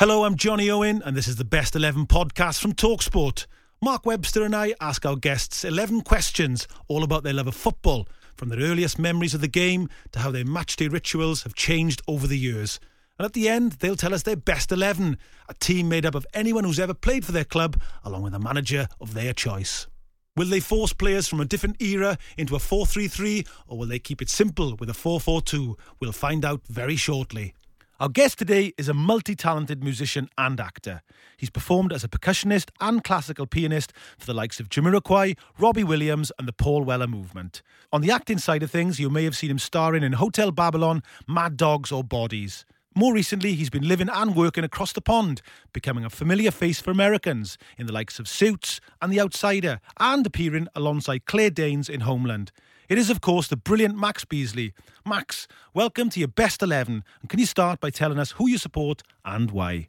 Hello, 0.00 0.24
I'm 0.24 0.36
Jonny 0.36 0.70
Owen, 0.70 1.02
and 1.04 1.14
this 1.14 1.28
is 1.28 1.36
the 1.36 1.44
Best 1.44 1.76
11 1.76 2.06
podcast 2.06 2.58
from 2.58 2.72
Talksport. 2.72 3.44
Mark 3.82 4.06
Webster 4.06 4.42
and 4.42 4.56
I 4.56 4.72
ask 4.80 5.04
our 5.04 5.14
guests 5.14 5.62
11 5.62 6.00
questions 6.00 6.66
all 6.88 7.02
about 7.02 7.22
their 7.22 7.34
love 7.34 7.46
of 7.46 7.54
football, 7.54 8.08
from 8.34 8.48
their 8.48 8.60
earliest 8.60 8.98
memories 8.98 9.34
of 9.34 9.42
the 9.42 9.46
game 9.46 9.90
to 10.12 10.20
how 10.20 10.30
their 10.30 10.46
matchday 10.46 10.90
rituals 10.90 11.42
have 11.42 11.52
changed 11.52 12.00
over 12.08 12.26
the 12.26 12.38
years. 12.38 12.80
And 13.18 13.26
at 13.26 13.34
the 13.34 13.46
end, 13.46 13.72
they'll 13.72 13.94
tell 13.94 14.14
us 14.14 14.22
their 14.22 14.36
best 14.36 14.72
11, 14.72 15.18
a 15.50 15.54
team 15.60 15.90
made 15.90 16.06
up 16.06 16.14
of 16.14 16.26
anyone 16.32 16.64
who's 16.64 16.80
ever 16.80 16.94
played 16.94 17.26
for 17.26 17.32
their 17.32 17.44
club, 17.44 17.78
along 18.02 18.22
with 18.22 18.32
a 18.32 18.38
manager 18.38 18.88
of 19.02 19.12
their 19.12 19.34
choice. 19.34 19.86
Will 20.34 20.48
they 20.48 20.60
force 20.60 20.94
players 20.94 21.28
from 21.28 21.42
a 21.42 21.44
different 21.44 21.82
era 21.82 22.16
into 22.38 22.56
a 22.56 22.58
4 22.58 22.86
3 22.86 23.06
3, 23.06 23.44
or 23.68 23.76
will 23.76 23.86
they 23.86 23.98
keep 23.98 24.22
it 24.22 24.30
simple 24.30 24.76
with 24.76 24.88
a 24.88 24.94
4 24.94 25.20
4 25.20 25.42
2? 25.42 25.76
We'll 26.00 26.12
find 26.12 26.42
out 26.42 26.66
very 26.68 26.96
shortly. 26.96 27.52
Our 28.00 28.08
guest 28.08 28.38
today 28.38 28.72
is 28.78 28.88
a 28.88 28.94
multi 28.94 29.36
talented 29.36 29.84
musician 29.84 30.30
and 30.38 30.58
actor. 30.58 31.02
He's 31.36 31.50
performed 31.50 31.92
as 31.92 32.02
a 32.02 32.08
percussionist 32.08 32.70
and 32.80 33.04
classical 33.04 33.46
pianist 33.46 33.92
for 34.16 34.24
the 34.24 34.32
likes 34.32 34.58
of 34.58 34.70
Jamiroquai, 34.70 35.36
Robbie 35.58 35.84
Williams, 35.84 36.32
and 36.38 36.48
the 36.48 36.54
Paul 36.54 36.82
Weller 36.82 37.06
movement. 37.06 37.60
On 37.92 38.00
the 38.00 38.10
acting 38.10 38.38
side 38.38 38.62
of 38.62 38.70
things, 38.70 38.98
you 38.98 39.10
may 39.10 39.24
have 39.24 39.36
seen 39.36 39.50
him 39.50 39.58
starring 39.58 40.02
in 40.02 40.14
Hotel 40.14 40.50
Babylon, 40.50 41.02
Mad 41.28 41.58
Dogs, 41.58 41.92
or 41.92 42.02
Bodies. 42.02 42.64
More 42.94 43.12
recently, 43.12 43.52
he's 43.52 43.68
been 43.68 43.86
living 43.86 44.08
and 44.08 44.34
working 44.34 44.64
across 44.64 44.94
the 44.94 45.02
pond, 45.02 45.42
becoming 45.74 46.06
a 46.06 46.08
familiar 46.08 46.50
face 46.50 46.80
for 46.80 46.90
Americans 46.90 47.58
in 47.76 47.86
the 47.86 47.92
likes 47.92 48.18
of 48.18 48.26
Suits 48.26 48.80
and 49.02 49.12
The 49.12 49.20
Outsider, 49.20 49.78
and 49.98 50.26
appearing 50.26 50.68
alongside 50.74 51.26
Claire 51.26 51.50
Danes 51.50 51.90
in 51.90 52.00
Homeland. 52.00 52.50
It 52.90 52.98
is, 52.98 53.08
of 53.08 53.20
course, 53.20 53.46
the 53.46 53.56
brilliant 53.56 53.96
Max 53.96 54.24
Beesley. 54.24 54.72
Max, 55.06 55.46
welcome 55.72 56.10
to 56.10 56.18
your 56.18 56.26
best 56.26 56.60
11. 56.60 57.04
And 57.20 57.30
can 57.30 57.38
you 57.38 57.46
start 57.46 57.78
by 57.78 57.90
telling 57.90 58.18
us 58.18 58.32
who 58.32 58.48
you 58.48 58.58
support 58.58 59.04
and 59.24 59.52
why? 59.52 59.86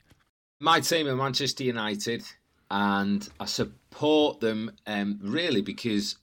My 0.59 0.81
team 0.81 1.07
are 1.07 1.15
Manchester 1.15 1.63
United, 1.63 2.23
and 2.69 3.27
I 3.39 3.45
support 3.45 4.39
them 4.39 4.73
um, 4.85 5.17
really 5.19 5.63
because 5.63 6.17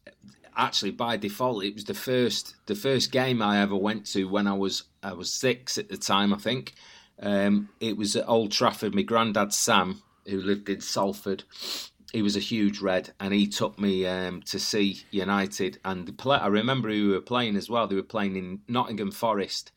actually 0.57 0.93
by 0.93 1.17
default 1.17 1.65
it 1.65 1.75
was 1.75 1.85
the 1.85 1.95
first 1.95 2.55
the 2.67 2.77
first 2.77 3.11
game 3.11 3.43
I 3.43 3.61
ever 3.61 3.77
went 3.77 4.07
to 4.13 4.29
when 4.29 4.47
I 4.47 4.53
was 4.53 4.85
I 5.03 5.15
was 5.15 5.33
six 5.33 5.79
at 5.79 5.89
the 5.89 5.97
time 5.97 6.33
I 6.33 6.39
think. 6.39 6.75
Um, 7.21 7.71
it 7.81 7.97
was 7.97 8.15
at 8.15 8.29
Old 8.29 8.53
Trafford. 8.53 8.95
My 8.95 9.03
granddad 9.03 9.53
Sam, 9.53 10.01
who 10.29 10.41
lived 10.41 10.69
in 10.69 10.81
Salford, 10.81 11.43
he 12.13 12.23
was 12.23 12.37
a 12.37 12.41
huge 12.41 12.81
red, 12.81 13.13
and 13.21 13.35
he 13.35 13.47
took 13.47 13.79
me 13.79 14.07
um, 14.07 14.43
to 14.43 14.59
see 14.59 15.03
United. 15.11 15.79
And 15.85 16.07
the 16.07 16.13
play, 16.13 16.39
I 16.39 16.47
remember 16.47 16.89
who 16.89 17.09
we 17.09 17.13
were 17.15 17.21
playing 17.21 17.57
as 17.57 17.69
well. 17.69 17.87
They 17.87 17.97
were 17.97 18.03
playing 18.03 18.37
in 18.37 18.61
Nottingham 18.69 19.11
Forest, 19.11 19.73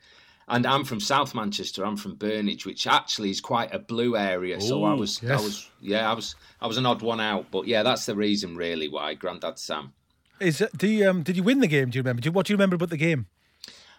and 0.47 0.65
I'm 0.65 0.83
from 0.85 0.99
South 0.99 1.35
Manchester. 1.35 1.85
I'm 1.85 1.97
from 1.97 2.15
Burnage, 2.15 2.65
which 2.65 2.87
actually 2.87 3.29
is 3.31 3.41
quite 3.41 3.73
a 3.73 3.79
blue 3.79 4.15
area. 4.15 4.61
so 4.61 4.83
I 4.83 4.93
was, 4.93 5.21
yes. 5.21 5.39
I 5.39 5.43
was, 5.43 5.69
yeah, 5.81 6.09
I 6.09 6.13
was, 6.13 6.35
I 6.61 6.67
was 6.67 6.77
an 6.77 6.85
odd 6.85 7.01
one 7.01 7.19
out. 7.19 7.51
But 7.51 7.67
yeah, 7.67 7.83
that's 7.83 8.05
the 8.05 8.15
reason 8.15 8.55
really 8.55 8.87
why 8.87 9.13
Grandad 9.13 9.59
Sam. 9.59 9.93
Is 10.39 10.63
do 10.75 10.87
you, 10.87 11.07
um, 11.09 11.21
Did 11.23 11.37
you 11.37 11.43
win 11.43 11.59
the 11.59 11.67
game? 11.67 11.89
Do 11.89 11.97
you 11.97 12.01
remember? 12.01 12.21
Do 12.21 12.27
you, 12.29 12.33
what 12.33 12.47
do 12.47 12.53
you 12.53 12.57
remember 12.57 12.75
about 12.75 12.89
the 12.89 12.97
game? 12.97 13.27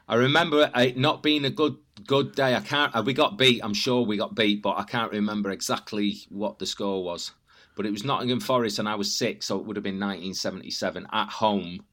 I 0.08 0.16
remember 0.16 0.68
it 0.74 0.96
not 0.96 1.22
being 1.22 1.44
a 1.44 1.50
good 1.50 1.76
good 2.06 2.34
day. 2.34 2.54
I 2.56 2.60
can't. 2.60 2.94
uh, 2.96 3.02
We 3.04 3.12
got 3.14 3.38
beat. 3.38 3.60
I'm 3.62 3.74
sure 3.74 4.02
we 4.02 4.16
got 4.16 4.34
beat, 4.34 4.60
but 4.62 4.76
I 4.76 4.82
can't 4.82 5.12
remember 5.12 5.50
exactly 5.50 6.18
what 6.28 6.58
the 6.58 6.66
score 6.66 7.04
was. 7.04 7.30
But 7.74 7.86
it 7.86 7.90
was 7.90 8.04
Nottingham 8.04 8.40
Forest, 8.40 8.78
and 8.78 8.88
I 8.88 8.94
was 8.94 9.16
six, 9.16 9.46
so 9.46 9.58
it 9.58 9.64
would 9.64 9.76
have 9.76 9.82
been 9.82 9.98
1977 10.00 11.06
at 11.12 11.28
home. 11.28 11.84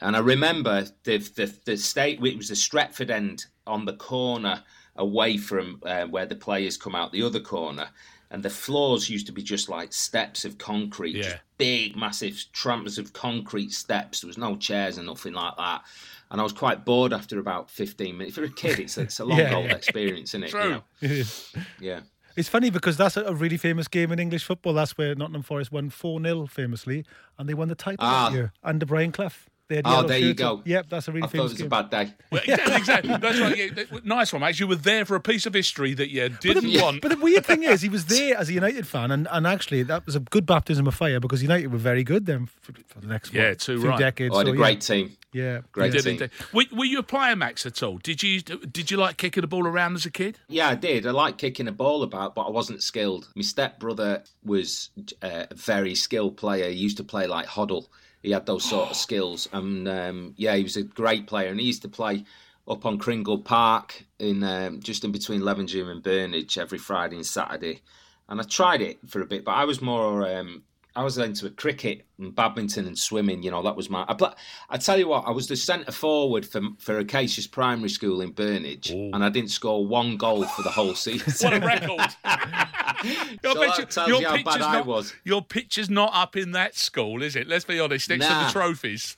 And 0.00 0.16
I 0.16 0.20
remember 0.20 0.84
the 1.04 1.18
the, 1.18 1.54
the 1.64 1.76
state. 1.76 2.24
It 2.24 2.36
was 2.36 2.48
the 2.48 2.54
Stretford 2.54 3.10
end 3.10 3.46
on 3.66 3.84
the 3.84 3.92
corner 3.94 4.62
away 4.96 5.36
from 5.36 5.80
uh, 5.84 6.04
where 6.06 6.26
the 6.26 6.34
players 6.36 6.76
come 6.76 6.94
out, 6.94 7.12
the 7.12 7.22
other 7.22 7.40
corner. 7.40 7.88
And 8.32 8.44
the 8.44 8.50
floors 8.50 9.10
used 9.10 9.26
to 9.26 9.32
be 9.32 9.42
just 9.42 9.68
like 9.68 9.92
steps 9.92 10.44
of 10.44 10.56
concrete, 10.56 11.14
just 11.14 11.36
big, 11.58 11.96
massive 11.96 12.40
tramps 12.52 12.96
of 12.96 13.12
concrete 13.12 13.72
steps. 13.72 14.20
There 14.20 14.28
was 14.28 14.38
no 14.38 14.56
chairs 14.56 14.98
and 14.98 15.06
nothing 15.08 15.32
like 15.32 15.56
that. 15.56 15.82
And 16.30 16.40
I 16.40 16.44
was 16.44 16.52
quite 16.52 16.84
bored 16.84 17.12
after 17.12 17.40
about 17.40 17.70
15 17.72 18.16
minutes. 18.16 18.36
For 18.36 18.44
a 18.44 18.48
kid, 18.48 18.78
it's, 18.78 18.96
it's 18.98 19.18
a 19.18 19.24
long, 19.24 19.38
Yeah. 19.40 19.56
old 19.56 19.72
experience, 19.72 20.30
isn't 20.30 20.44
it? 20.44 20.50
True. 20.50 20.80
You 21.00 21.08
know? 21.08 21.24
Yeah. 21.80 22.00
It's 22.36 22.48
funny 22.48 22.70
because 22.70 22.96
that's 22.96 23.16
a, 23.16 23.24
a 23.24 23.34
really 23.34 23.56
famous 23.56 23.88
game 23.88 24.12
in 24.12 24.18
English 24.18 24.44
football. 24.44 24.72
That's 24.74 24.96
where 24.96 25.14
Nottingham 25.14 25.42
Forest 25.42 25.72
won 25.72 25.90
4 25.90 26.22
0 26.22 26.46
famously, 26.46 27.04
and 27.38 27.48
they 27.48 27.54
won 27.54 27.68
the 27.68 27.74
title 27.74 27.98
Ah. 28.00 28.28
that 28.28 28.34
year 28.34 28.52
under 28.62 28.86
Brian 28.86 29.12
Clough. 29.12 29.30
They 29.68 29.76
had 29.76 29.86
Oh, 29.86 29.90
yellow 29.90 30.08
there 30.08 30.18
you 30.18 30.34
go. 30.34 30.62
Yep, 30.64 30.86
that's 30.90 31.06
a 31.06 31.12
really 31.12 31.22
I 31.22 31.26
thought 31.28 31.34
it 31.34 31.36
famous 31.38 31.52
was 31.52 31.60
a 31.60 31.62
game. 31.62 31.68
bad 31.68 31.90
day. 31.90 32.14
Well, 32.32 32.42
exactly, 32.44 32.74
exactly. 32.74 33.16
That's 33.18 33.38
right. 33.38 33.56
Yeah, 33.92 33.98
nice 34.02 34.32
one, 34.32 34.40
Max. 34.40 34.58
You 34.58 34.66
were 34.66 34.74
there 34.74 35.04
for 35.04 35.14
a 35.14 35.20
piece 35.20 35.46
of 35.46 35.54
history 35.54 35.94
that 35.94 36.10
you 36.10 36.28
didn't 36.28 36.64
the, 36.64 36.80
want. 36.82 37.00
but 37.02 37.10
the 37.12 37.16
weird 37.18 37.46
thing 37.46 37.62
is, 37.62 37.80
he 37.80 37.88
was 37.88 38.04
there 38.06 38.36
as 38.36 38.48
a 38.48 38.52
United 38.52 38.84
fan, 38.88 39.12
and, 39.12 39.28
and 39.30 39.46
actually 39.46 39.84
that 39.84 40.04
was 40.06 40.16
a 40.16 40.20
good 40.20 40.44
baptism 40.44 40.88
of 40.88 40.94
fire 40.96 41.20
because 41.20 41.40
United 41.40 41.70
were 41.70 41.78
very 41.78 42.02
good 42.02 42.26
then 42.26 42.46
for, 42.60 42.72
for 42.88 42.98
the 43.00 43.06
next 43.06 43.32
Yeah, 43.32 43.50
what, 43.50 43.60
too 43.60 43.78
few 43.80 43.90
right. 43.90 43.98
decades. 44.00 44.34
Oh, 44.34 44.38
I 44.38 44.40
had 44.40 44.46
so, 44.48 44.52
a 44.52 44.56
yeah. 44.56 44.60
great 44.60 44.80
team. 44.80 45.16
Yeah, 45.32 45.60
Great 45.72 45.94
yeah. 45.94 46.00
Did 46.00 46.18
team. 46.18 46.30
Were, 46.52 46.64
were 46.72 46.84
you 46.84 46.98
a 46.98 47.04
player, 47.04 47.36
Max, 47.36 47.64
at 47.64 47.82
all? 47.82 47.98
Did 47.98 48.22
you 48.22 48.40
did 48.40 48.90
you 48.90 48.96
like 48.96 49.16
kicking 49.16 49.42
the 49.42 49.46
ball 49.46 49.66
around 49.66 49.94
as 49.94 50.04
a 50.04 50.10
kid? 50.10 50.38
Yeah, 50.48 50.68
I 50.68 50.74
did. 50.74 51.06
I 51.06 51.12
liked 51.12 51.38
kicking 51.38 51.68
a 51.68 51.72
ball 51.72 52.02
about, 52.02 52.34
but 52.34 52.42
I 52.42 52.50
wasn't 52.50 52.82
skilled. 52.82 53.28
My 53.36 53.42
stepbrother 53.42 54.24
was 54.44 54.90
uh, 55.22 55.46
a 55.50 55.54
very 55.54 55.94
skilled 55.94 56.36
player. 56.36 56.68
He 56.68 56.76
used 56.76 56.96
to 56.96 57.04
play 57.04 57.26
like 57.26 57.46
Hoddle. 57.46 57.86
He 58.22 58.32
had 58.32 58.46
those 58.46 58.64
sort 58.64 58.90
of 58.90 58.96
skills, 59.06 59.48
and 59.52 59.88
um, 59.88 60.34
yeah, 60.36 60.56
he 60.56 60.64
was 60.64 60.76
a 60.76 60.82
great 60.82 61.26
player. 61.26 61.50
And 61.50 61.60
he 61.60 61.66
used 61.66 61.82
to 61.82 61.88
play 61.88 62.24
up 62.66 62.84
on 62.84 62.98
Cringle 62.98 63.38
Park 63.38 64.04
in 64.18 64.42
um, 64.42 64.80
just 64.80 65.04
in 65.04 65.12
between 65.12 65.42
Levenshulme 65.42 65.90
and 65.90 66.02
Burnage 66.02 66.58
every 66.58 66.78
Friday 66.78 67.16
and 67.16 67.26
Saturday. 67.26 67.82
And 68.28 68.40
I 68.40 68.44
tried 68.44 68.80
it 68.80 68.98
for 69.08 69.20
a 69.20 69.26
bit, 69.26 69.44
but 69.44 69.52
I 69.52 69.64
was 69.64 69.80
more. 69.80 70.28
Um, 70.28 70.64
I 71.00 71.02
was 71.02 71.16
into 71.16 71.48
cricket 71.48 72.04
and 72.18 72.34
badminton 72.34 72.86
and 72.86 72.98
swimming. 72.98 73.42
You 73.42 73.50
know, 73.50 73.62
that 73.62 73.74
was 73.74 73.88
my. 73.88 74.04
I, 74.06 74.12
pla- 74.12 74.34
I 74.68 74.76
tell 74.76 74.98
you 74.98 75.08
what, 75.08 75.24
I 75.26 75.30
was 75.30 75.48
the 75.48 75.56
centre 75.56 75.92
forward 75.92 76.44
for 76.44 76.60
for 76.78 76.98
Acacia's 76.98 77.46
primary 77.46 77.88
school 77.88 78.20
in 78.20 78.34
Burnage, 78.34 78.90
and 78.90 79.24
I 79.24 79.30
didn't 79.30 79.48
score 79.48 79.86
one 79.86 80.18
goal 80.18 80.44
for 80.44 80.60
the 80.60 80.68
whole 80.68 80.94
season. 80.94 81.32
What 81.50 81.62
a 81.62 81.66
record! 81.66 82.00
Your 83.42 83.54
So 83.54 83.60
that 83.60 83.90
tells 83.90 84.08
you 84.08 84.26
how 84.26 84.36
bad 84.36 84.44
picture's 84.44 84.62
I 84.62 84.72
not, 84.74 84.86
was. 84.86 85.14
Your 85.24 85.40
picture's 85.40 85.88
not 85.88 86.10
up 86.12 86.36
in 86.36 86.52
that 86.52 86.76
school, 86.76 87.22
is 87.22 87.34
it? 87.34 87.48
Let's 87.48 87.64
be 87.64 87.80
honest. 87.80 88.10
Next 88.10 88.26
to 88.26 88.34
the 88.34 88.50
trophies. 88.52 89.16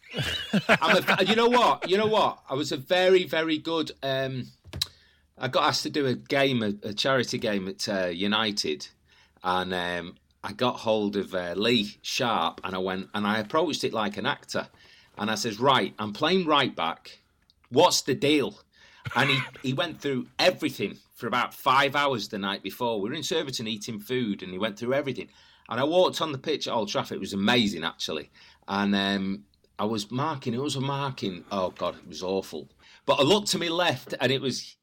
I'm 0.68 1.02
a, 1.02 1.24
you 1.24 1.34
know 1.34 1.48
what? 1.48 1.90
You 1.90 1.98
know 1.98 2.06
what? 2.06 2.38
I 2.48 2.54
was 2.54 2.70
a 2.70 2.76
very, 2.76 3.24
very 3.24 3.58
good. 3.58 3.90
Um, 4.04 4.46
I 5.36 5.48
got 5.48 5.64
asked 5.64 5.82
to 5.82 5.90
do 5.90 6.06
a 6.06 6.14
game, 6.14 6.62
a, 6.62 6.74
a 6.90 6.92
charity 6.94 7.38
game 7.38 7.66
at 7.66 7.88
uh, 7.88 8.06
United, 8.06 8.86
and 9.42 9.74
um, 9.74 10.14
I 10.44 10.52
got 10.52 10.80
hold 10.80 11.16
of 11.16 11.34
uh, 11.34 11.54
Lee 11.56 11.96
Sharpe, 12.02 12.60
and 12.64 12.74
I 12.74 12.78
went 12.78 13.08
and 13.14 13.26
I 13.26 13.38
approached 13.38 13.84
it 13.84 13.92
like 13.92 14.16
an 14.16 14.26
actor, 14.26 14.68
and 15.16 15.30
I 15.30 15.34
says, 15.36 15.60
"Right, 15.60 15.94
I'm 15.98 16.12
playing 16.12 16.46
right 16.46 16.74
back. 16.74 17.20
What's 17.70 18.02
the 18.02 18.14
deal?" 18.14 18.60
And 19.16 19.30
he, 19.30 19.40
he 19.62 19.72
went 19.72 20.00
through 20.00 20.28
everything 20.38 20.98
for 21.14 21.26
about 21.26 21.54
five 21.54 21.96
hours 21.96 22.28
the 22.28 22.38
night 22.38 22.62
before. 22.62 23.00
We 23.00 23.10
were 23.10 23.16
in 23.16 23.22
Surbiton 23.22 23.68
eating 23.68 23.98
food, 23.98 24.42
and 24.42 24.52
he 24.52 24.58
went 24.58 24.78
through 24.78 24.94
everything. 24.94 25.28
And 25.68 25.80
I 25.80 25.84
walked 25.84 26.20
on 26.20 26.32
the 26.32 26.38
pitch 26.38 26.66
at 26.66 26.74
Old 26.74 26.88
Trafford. 26.88 27.16
It 27.16 27.20
was 27.20 27.32
amazing, 27.32 27.84
actually. 27.84 28.30
And 28.68 28.94
um, 28.94 29.44
I 29.78 29.84
was 29.84 30.10
marking. 30.10 30.54
It 30.54 30.60
was 30.60 30.76
a 30.76 30.80
marking. 30.80 31.44
Oh 31.50 31.70
God, 31.70 31.96
it 31.96 32.08
was 32.08 32.22
awful. 32.22 32.68
But 33.06 33.18
I 33.20 33.22
looked 33.22 33.48
to 33.48 33.58
my 33.58 33.68
left, 33.68 34.14
and 34.20 34.30
it 34.30 34.40
was 34.40 34.76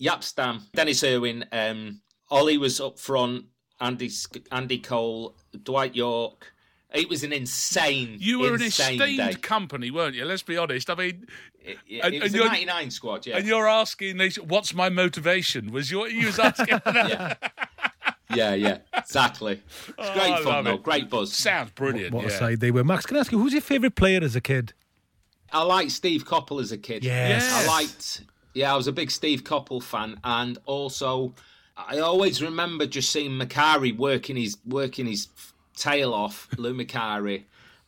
Jaap 0.00 0.22
Stam, 0.22 0.62
Denis 0.74 1.04
Irwin, 1.04 1.44
um, 1.52 2.00
Ollie 2.30 2.58
was 2.58 2.80
up 2.80 2.98
front, 2.98 3.46
Andy 3.84 4.10
Andy 4.50 4.78
Cole, 4.78 5.34
Dwight 5.62 5.94
Yorke. 5.94 6.52
It 6.92 7.08
was 7.08 7.24
an 7.24 7.32
insane. 7.32 8.16
You 8.20 8.38
were 8.40 8.54
insane 8.54 9.00
an 9.00 9.08
esteemed 9.08 9.32
day. 9.34 9.40
company, 9.40 9.90
weren't 9.90 10.14
you? 10.14 10.24
Let's 10.24 10.42
be 10.44 10.56
honest. 10.56 10.88
I 10.88 10.94
mean, 10.94 11.26
It, 11.60 11.78
it, 11.88 11.98
and- 12.04 12.14
it 12.14 12.22
was 12.22 12.32
the 12.32 12.38
you're- 12.38 12.48
99 12.50 12.90
squad, 12.92 13.26
yeah. 13.26 13.36
and 13.36 13.46
you're 13.46 13.66
asking, 13.68 14.18
these, 14.18 14.36
"What's 14.36 14.72
my 14.74 14.88
motivation?" 14.90 15.72
Was 15.72 15.90
your 15.90 16.08
you 16.08 16.26
was 16.26 16.38
asking? 16.38 16.80
yeah. 16.86 17.34
yeah, 18.34 18.54
yeah, 18.54 18.78
exactly. 18.96 19.54
It's 19.88 19.92
Oh, 19.98 20.12
great 20.14 20.32
I 20.32 20.42
fun, 20.42 20.64
though. 20.64 20.74
it. 20.74 20.82
Great 20.82 21.10
buzz. 21.10 21.32
Sounds 21.34 21.70
brilliant. 21.72 22.12
What 22.14 22.26
a 22.26 22.28
yeah. 22.28 22.38
side 22.38 22.60
they 22.60 22.70
were. 22.70 22.84
Max, 22.84 23.06
can 23.06 23.16
I 23.16 23.20
ask 23.20 23.32
you, 23.32 23.38
who's 23.40 23.52
your 23.52 23.62
favourite 23.62 23.96
player 23.96 24.20
as 24.22 24.36
a 24.36 24.40
kid? 24.40 24.72
I 25.52 25.62
liked 25.62 25.90
Steve 25.92 26.24
Coppell 26.24 26.60
as 26.60 26.70
a 26.72 26.78
kid. 26.78 27.02
Yes. 27.04 27.52
I 27.52 27.66
liked. 27.66 28.22
Yeah, 28.54 28.72
I 28.72 28.76
was 28.76 28.86
a 28.86 28.92
big 28.92 29.10
Steve 29.10 29.42
Coppell 29.42 29.82
fan, 29.82 30.18
and 30.22 30.58
also 30.64 31.34
I 31.76 31.98
always 31.98 32.42
remember 32.42 32.86
just 32.86 33.10
seeing 33.10 33.32
Macari 33.32 33.96
working 33.96 34.36
his 34.36 34.56
working 34.66 35.06
his 35.06 35.28
tail 35.76 36.12
off. 36.14 36.48
Lou 36.56 36.74
Macari. 36.74 37.44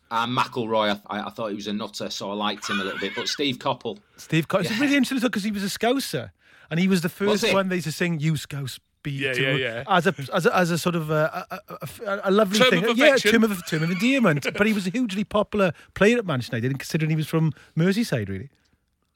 And 0.08 0.36
McIlroy, 0.38 1.00
I, 1.08 1.20
I 1.22 1.30
thought 1.30 1.48
he 1.48 1.56
was 1.56 1.66
a 1.66 1.72
nutter, 1.72 2.10
so 2.10 2.30
I 2.30 2.34
liked 2.34 2.70
him 2.70 2.80
a 2.80 2.84
little 2.84 3.00
bit. 3.00 3.12
But 3.16 3.26
Steve 3.26 3.58
Coppell, 3.58 3.98
Steve 4.16 4.46
Coppell. 4.46 4.60
It's 4.60 4.78
really 4.78 4.94
interesting 4.96 5.28
because 5.28 5.42
he 5.42 5.50
was 5.50 5.64
a 5.64 5.66
Scouser 5.78 6.30
and 6.70 6.78
he 6.78 6.86
was 6.86 7.00
the 7.00 7.08
first 7.08 7.44
he? 7.44 7.52
one 7.52 7.68
they 7.68 7.76
used 7.76 7.86
to 7.86 7.92
sing 7.92 8.20
"You 8.20 8.36
Scouse." 8.36 8.78
Be 9.02 9.10
Yeah, 9.12 9.32
to- 9.34 9.42
yeah, 9.42 9.56
yeah. 9.56 9.84
As 9.88 10.06
a 10.06 10.14
as 10.32 10.46
a, 10.46 10.56
as 10.56 10.70
a 10.70 10.78
sort 10.78 10.94
of 10.96 11.10
a, 11.10 11.46
a, 11.50 11.60
a, 12.06 12.20
a 12.24 12.30
lovely 12.30 12.58
Term 12.58 12.70
thing, 12.70 12.84
of 12.84 12.96
yeah, 12.98 13.06
affection. 13.06 13.32
term 13.32 13.44
of 13.44 13.66
term 13.66 13.82
of 13.84 13.90
endearment. 13.90 14.46
but 14.56 14.66
he 14.66 14.72
was 14.72 14.86
a 14.86 14.90
hugely 14.90 15.22
popular 15.24 15.72
player 15.94 16.18
at 16.18 16.26
Manchester 16.26 16.56
United, 16.56 16.78
considering 16.78 17.10
he 17.10 17.16
was 17.16 17.26
from 17.28 17.52
Merseyside, 17.76 18.28
really. 18.28 18.48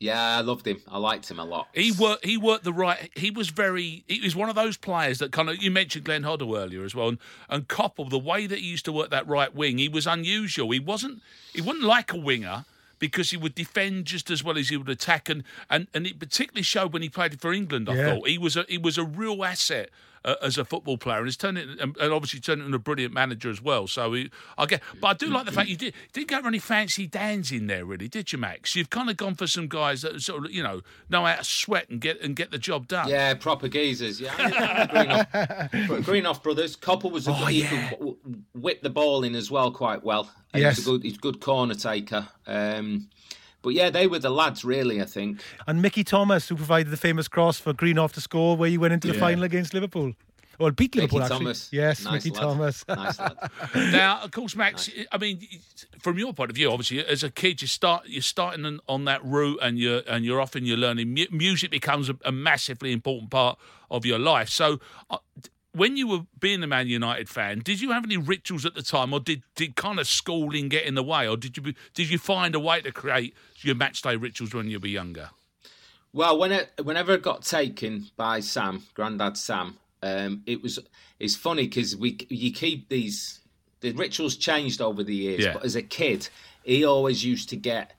Yeah, 0.00 0.38
I 0.38 0.40
loved 0.40 0.66
him. 0.66 0.80
I 0.88 0.96
liked 0.98 1.30
him 1.30 1.38
a 1.38 1.44
lot. 1.44 1.68
He 1.74 1.92
worked. 1.92 2.24
He 2.24 2.38
worked 2.38 2.64
the 2.64 2.72
right. 2.72 3.10
He 3.14 3.30
was 3.30 3.50
very. 3.50 4.02
He 4.08 4.20
was 4.20 4.34
one 4.34 4.48
of 4.48 4.54
those 4.54 4.78
players 4.78 5.18
that 5.18 5.30
kind 5.30 5.50
of. 5.50 5.62
You 5.62 5.70
mentioned 5.70 6.06
Glenn 6.06 6.22
Hoddle 6.22 6.58
earlier 6.58 6.82
as 6.84 6.94
well, 6.94 7.08
and, 7.10 7.18
and 7.50 7.68
Coppell. 7.68 8.08
The 8.08 8.18
way 8.18 8.46
that 8.46 8.58
he 8.58 8.66
used 8.66 8.86
to 8.86 8.92
work 8.92 9.10
that 9.10 9.28
right 9.28 9.54
wing, 9.54 9.76
he 9.76 9.90
was 9.90 10.06
unusual. 10.06 10.70
He 10.70 10.80
wasn't. 10.80 11.20
He 11.52 11.60
wasn't 11.60 11.84
like 11.84 12.12
a 12.14 12.16
winger 12.18 12.64
because 12.98 13.30
he 13.30 13.36
would 13.36 13.54
defend 13.54 14.06
just 14.06 14.30
as 14.30 14.42
well 14.42 14.56
as 14.56 14.70
he 14.70 14.76
would 14.78 14.88
attack, 14.88 15.28
and 15.28 15.44
and, 15.68 15.86
and 15.92 16.06
it 16.06 16.18
particularly 16.18 16.62
showed 16.62 16.94
when 16.94 17.02
he 17.02 17.10
played 17.10 17.38
for 17.38 17.52
England. 17.52 17.88
I 17.90 17.94
Yeah. 17.94 18.14
thought 18.14 18.28
he 18.28 18.38
was 18.38 18.56
a 18.56 18.64
he 18.68 18.78
was 18.78 18.96
a 18.96 19.04
real 19.04 19.44
asset. 19.44 19.90
Uh, 20.22 20.34
as 20.42 20.58
a 20.58 20.66
football 20.66 20.98
player, 20.98 21.16
and 21.16 21.26
he's 21.26 21.36
turned 21.38 21.56
it, 21.56 21.66
and 21.80 21.96
and 21.96 22.12
obviously 22.12 22.38
turned 22.40 22.60
into 22.60 22.76
a 22.76 22.78
brilliant 22.78 23.14
manager 23.14 23.48
as 23.48 23.62
well. 23.62 23.86
So 23.86 24.12
he, 24.12 24.30
I 24.58 24.66
get, 24.66 24.82
but 25.00 25.08
I 25.08 25.14
do 25.14 25.28
like 25.28 25.46
the 25.46 25.52
fact 25.52 25.70
you 25.70 25.78
did 25.78 25.94
didn't 26.12 26.28
for 26.42 26.46
any 26.46 26.58
fancy 26.58 27.06
dans 27.06 27.50
in 27.50 27.68
there, 27.68 27.86
really, 27.86 28.06
did 28.06 28.30
you, 28.30 28.38
Max? 28.38 28.76
You've 28.76 28.90
kind 28.90 29.08
of 29.08 29.16
gone 29.16 29.34
for 29.34 29.46
some 29.46 29.66
guys 29.66 30.02
that 30.02 30.20
sort 30.20 30.44
of, 30.44 30.52
you 30.52 30.62
know, 30.62 30.82
know 31.08 31.24
how 31.24 31.36
to 31.36 31.44
sweat 31.44 31.88
and 31.88 32.02
get 32.02 32.20
and 32.20 32.36
get 32.36 32.50
the 32.50 32.58
job 32.58 32.86
done. 32.86 33.08
Yeah, 33.08 33.32
proper 33.32 33.68
geezers. 33.68 34.20
Yeah, 34.20 34.30
Greenhoff, 34.34 35.30
Greenhoff 36.04 36.42
brothers. 36.42 36.76
Coppell 36.76 37.10
was 37.12 37.26
a 37.26 37.32
good, 37.32 37.66
could 37.66 37.90
w- 37.98 38.16
w- 38.22 38.42
whip 38.54 38.82
the 38.82 38.90
ball 38.90 39.24
in 39.24 39.34
as 39.34 39.50
well 39.50 39.70
quite 39.70 40.04
well. 40.04 40.30
Yes. 40.54 40.76
he's 40.76 40.86
a 40.86 40.90
good, 40.90 41.02
he's 41.02 41.14
a 41.14 41.20
good 41.20 41.40
corner 41.40 41.74
taker. 41.74 42.28
Um, 42.46 43.08
but 43.62 43.70
yeah, 43.70 43.90
they 43.90 44.06
were 44.06 44.18
the 44.18 44.30
lads, 44.30 44.64
really. 44.64 45.00
I 45.00 45.04
think. 45.06 45.40
And 45.66 45.80
Mickey 45.82 46.04
Thomas, 46.04 46.48
who 46.48 46.56
provided 46.56 46.90
the 46.90 46.96
famous 46.96 47.28
cross 47.28 47.58
for 47.58 47.72
Greenhoff 47.72 48.12
to 48.12 48.20
score, 48.20 48.56
where 48.56 48.70
he 48.70 48.78
went 48.78 48.92
into 48.94 49.08
the 49.08 49.14
Yeah. 49.14 49.20
final 49.20 49.44
against 49.44 49.74
Liverpool. 49.74 50.12
Well, 50.58 50.70
beat 50.72 50.94
Mickey 50.94 51.00
Liverpool 51.00 51.22
actually. 51.22 51.38
Thomas. 51.38 51.68
Yes, 51.72 52.04
Nice 52.04 52.12
Mickey 52.24 52.30
lad. 52.36 52.42
Thomas. 52.42 52.84
nice 52.88 53.18
lad. 53.18 53.36
Now, 53.92 54.20
of 54.22 54.30
course, 54.30 54.54
Max. 54.54 54.90
I 55.10 55.16
mean, 55.16 55.40
from 56.00 56.18
your 56.18 56.34
point 56.34 56.50
of 56.50 56.56
view, 56.56 56.70
obviously, 56.70 57.02
as 57.02 57.22
a 57.22 57.30
kid, 57.30 57.62
you 57.62 57.68
start 57.68 58.02
you're 58.06 58.20
starting 58.20 58.66
on, 58.66 58.80
on 58.86 59.04
that 59.06 59.24
route, 59.24 59.58
and 59.62 59.78
you're 59.78 60.02
and 60.06 60.22
you're 60.22 60.38
often 60.40 60.66
you're 60.66 60.76
learning. 60.76 61.14
Mu- 61.14 61.30
music 61.30 61.70
becomes 61.70 62.10
a, 62.10 62.16
a 62.26 62.32
massively 62.32 62.92
important 62.92 63.30
part 63.30 63.58
of 63.90 64.04
your 64.04 64.18
life. 64.18 64.50
So, 64.50 64.80
uh, 65.08 65.16
when 65.72 65.96
you 65.96 66.08
were 66.08 66.20
being 66.38 66.62
a 66.62 66.66
Man 66.66 66.88
United 66.88 67.28
fan, 67.28 67.60
did 67.60 67.80
you 67.80 67.92
have 67.92 68.04
any 68.04 68.16
rituals 68.16 68.66
at 68.66 68.74
the 68.74 68.82
time, 68.82 69.12
or 69.12 69.20
did 69.20 69.42
did 69.54 69.76
kind 69.76 69.98
of 70.00 70.06
schooling 70.08 70.68
get 70.68 70.84
in 70.84 70.94
the 70.94 71.02
way, 71.02 71.28
or 71.28 71.36
did 71.36 71.56
you 71.56 71.62
be, 71.62 71.76
did 71.94 72.10
you 72.10 72.18
find 72.18 72.54
a 72.54 72.60
way 72.60 72.80
to 72.80 72.92
create 72.92 73.34
your 73.60 73.74
match 73.74 74.02
day 74.02 74.16
rituals 74.16 74.52
when 74.54 74.68
you 74.68 74.80
were 74.80 74.88
younger? 74.88 75.30
Well, 76.12 76.38
when 76.38 76.50
it, 76.50 76.70
whenever 76.82 77.12
it 77.14 77.22
got 77.22 77.42
taken 77.44 78.06
by 78.16 78.40
Sam, 78.40 78.82
Grandad 78.94 79.36
Sam, 79.36 79.78
um, 80.02 80.42
it 80.46 80.60
was 80.62 80.78
it's 81.18 81.36
funny 81.36 81.64
because 81.68 81.96
we 81.96 82.18
you 82.28 82.52
keep 82.52 82.88
these 82.88 83.40
the 83.80 83.92
rituals 83.92 84.36
changed 84.36 84.80
over 84.80 85.02
the 85.04 85.14
years, 85.14 85.44
Yeah. 85.44 85.52
but 85.54 85.64
as 85.64 85.76
a 85.76 85.82
kid, 85.82 86.28
he 86.64 86.84
always 86.84 87.24
used 87.24 87.48
to 87.50 87.56
get. 87.56 87.92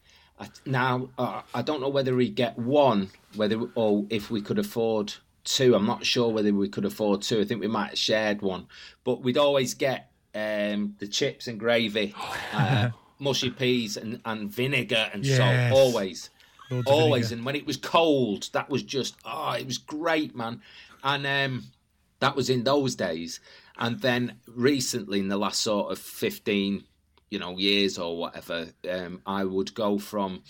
Now 0.65 1.09
uh, 1.19 1.41
I 1.53 1.61
don't 1.61 1.81
know 1.81 1.89
whether 1.89 2.19
he'd 2.19 2.35
get 2.35 2.57
one, 2.57 3.11
whether 3.35 3.61
or 3.75 4.05
if 4.09 4.29
we 4.31 4.41
could 4.41 4.57
afford 4.59 5.13
two. 5.43 5.75
I'm 5.75 5.85
not 5.85 6.05
sure 6.05 6.29
whether 6.29 6.53
we 6.53 6.69
could 6.69 6.85
afford 6.85 7.21
two. 7.21 7.41
I 7.41 7.45
think 7.45 7.61
we 7.61 7.67
might 7.67 7.89
have 7.89 7.97
shared 7.99 8.41
one, 8.41 8.67
but 9.03 9.21
we'd 9.21 9.37
always 9.37 9.73
get 9.73 10.11
um, 10.33 10.95
the 10.99 11.07
chips 11.07 11.47
and 11.47 11.59
gravy, 11.59 12.13
uh, 12.53 12.89
mushy 13.19 13.49
peas 13.51 13.97
and, 13.97 14.19
and 14.25 14.49
vinegar 14.51 15.09
and 15.13 15.25
Yes. 15.25 15.37
salt 15.37 15.59
always 15.71 16.29
always 16.85 17.27
vinegar. 17.29 17.35
and 17.39 17.45
when 17.45 17.55
it 17.55 17.67
was 17.67 17.77
cold 17.77 18.49
that 18.53 18.67
was 18.67 18.81
just 18.81 19.15
oh 19.25 19.51
it 19.51 19.67
was 19.67 19.77
great 19.77 20.35
man 20.35 20.59
and 21.03 21.27
um 21.27 21.63
that 22.19 22.35
was 22.35 22.49
in 22.49 22.63
those 22.63 22.95
days 22.95 23.39
and 23.77 24.01
then 24.01 24.37
recently 24.47 25.19
in 25.19 25.27
the 25.27 25.37
last 25.37 25.61
sort 25.61 25.91
of 25.91 25.99
15 25.99 26.83
you 27.29 27.37
know 27.37 27.55
years 27.59 27.99
or 27.99 28.17
whatever 28.17 28.69
um 28.89 29.21
i 29.27 29.43
would 29.43 29.75
go 29.75 29.99
from 29.99 30.41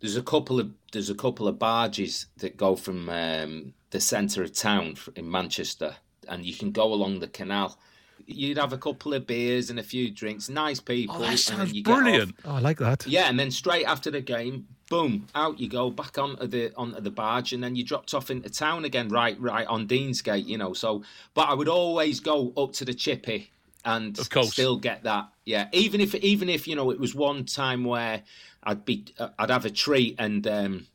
there's 0.00 0.16
a 0.16 0.22
couple 0.22 0.60
of 0.60 0.70
there's 0.92 1.08
a 1.08 1.14
couple 1.14 1.48
of 1.48 1.58
barges 1.58 2.26
that 2.36 2.58
go 2.58 2.76
from 2.76 3.08
um 3.08 3.72
the 3.90 4.00
center 4.00 4.42
of 4.42 4.52
town 4.52 4.94
in 5.16 5.30
manchester 5.30 5.96
and 6.28 6.44
you 6.44 6.54
can 6.54 6.70
go 6.70 6.92
along 6.92 7.18
the 7.20 7.28
canal 7.28 7.78
you'd 8.26 8.58
have 8.58 8.72
a 8.72 8.78
couple 8.78 9.12
of 9.14 9.26
beers 9.26 9.70
and 9.70 9.78
a 9.80 9.82
few 9.82 10.10
drinks 10.10 10.48
nice 10.48 10.78
people 10.78 11.16
Oh, 11.16 11.20
that 11.20 11.30
and 11.30 11.38
sounds 11.38 11.72
you 11.72 11.82
brilliant. 11.82 12.36
Oh, 12.44 12.56
I 12.56 12.60
like 12.60 12.78
that. 12.78 13.04
Yeah, 13.06 13.28
and 13.28 13.38
then 13.40 13.50
straight 13.50 13.84
after 13.86 14.10
the 14.10 14.20
game, 14.20 14.68
boom, 14.88 15.26
out 15.34 15.58
you 15.58 15.68
go 15.68 15.90
back 15.90 16.16
onto 16.18 16.46
the 16.46 16.72
onto 16.76 17.00
the 17.00 17.10
barge, 17.10 17.52
and 17.52 17.64
then 17.64 17.74
you 17.74 17.82
dropped 17.82 18.14
off 18.14 18.30
into 18.30 18.48
town 18.50 18.84
again, 18.84 19.08
right, 19.08 19.40
right 19.40 19.66
on 19.66 19.88
Deansgate, 19.88 20.46
you 20.46 20.58
know. 20.58 20.74
So, 20.74 21.02
but 21.34 21.48
I 21.48 21.54
would 21.54 21.66
always 21.66 22.20
go 22.20 22.52
up 22.56 22.72
to 22.74 22.84
the 22.84 22.94
chippy 22.94 23.50
and 23.84 24.16
Of 24.18 24.28
course. 24.30 24.52
still 24.52 24.76
get 24.76 25.02
that. 25.04 25.28
Yeah, 25.44 25.68
even 25.72 26.00
if 26.00 26.14
even 26.14 26.48
if 26.48 26.68
you 26.68 26.76
know 26.76 26.90
it 26.92 27.00
was 27.00 27.14
one 27.14 27.46
time 27.46 27.82
where 27.84 28.22
I'd 28.62 28.84
be 28.84 29.06
uh, 29.18 29.30
I'd 29.40 29.50
have 29.50 29.64
a 29.64 29.70
treat 29.70 30.14
and. 30.18 30.46
um 30.46 30.86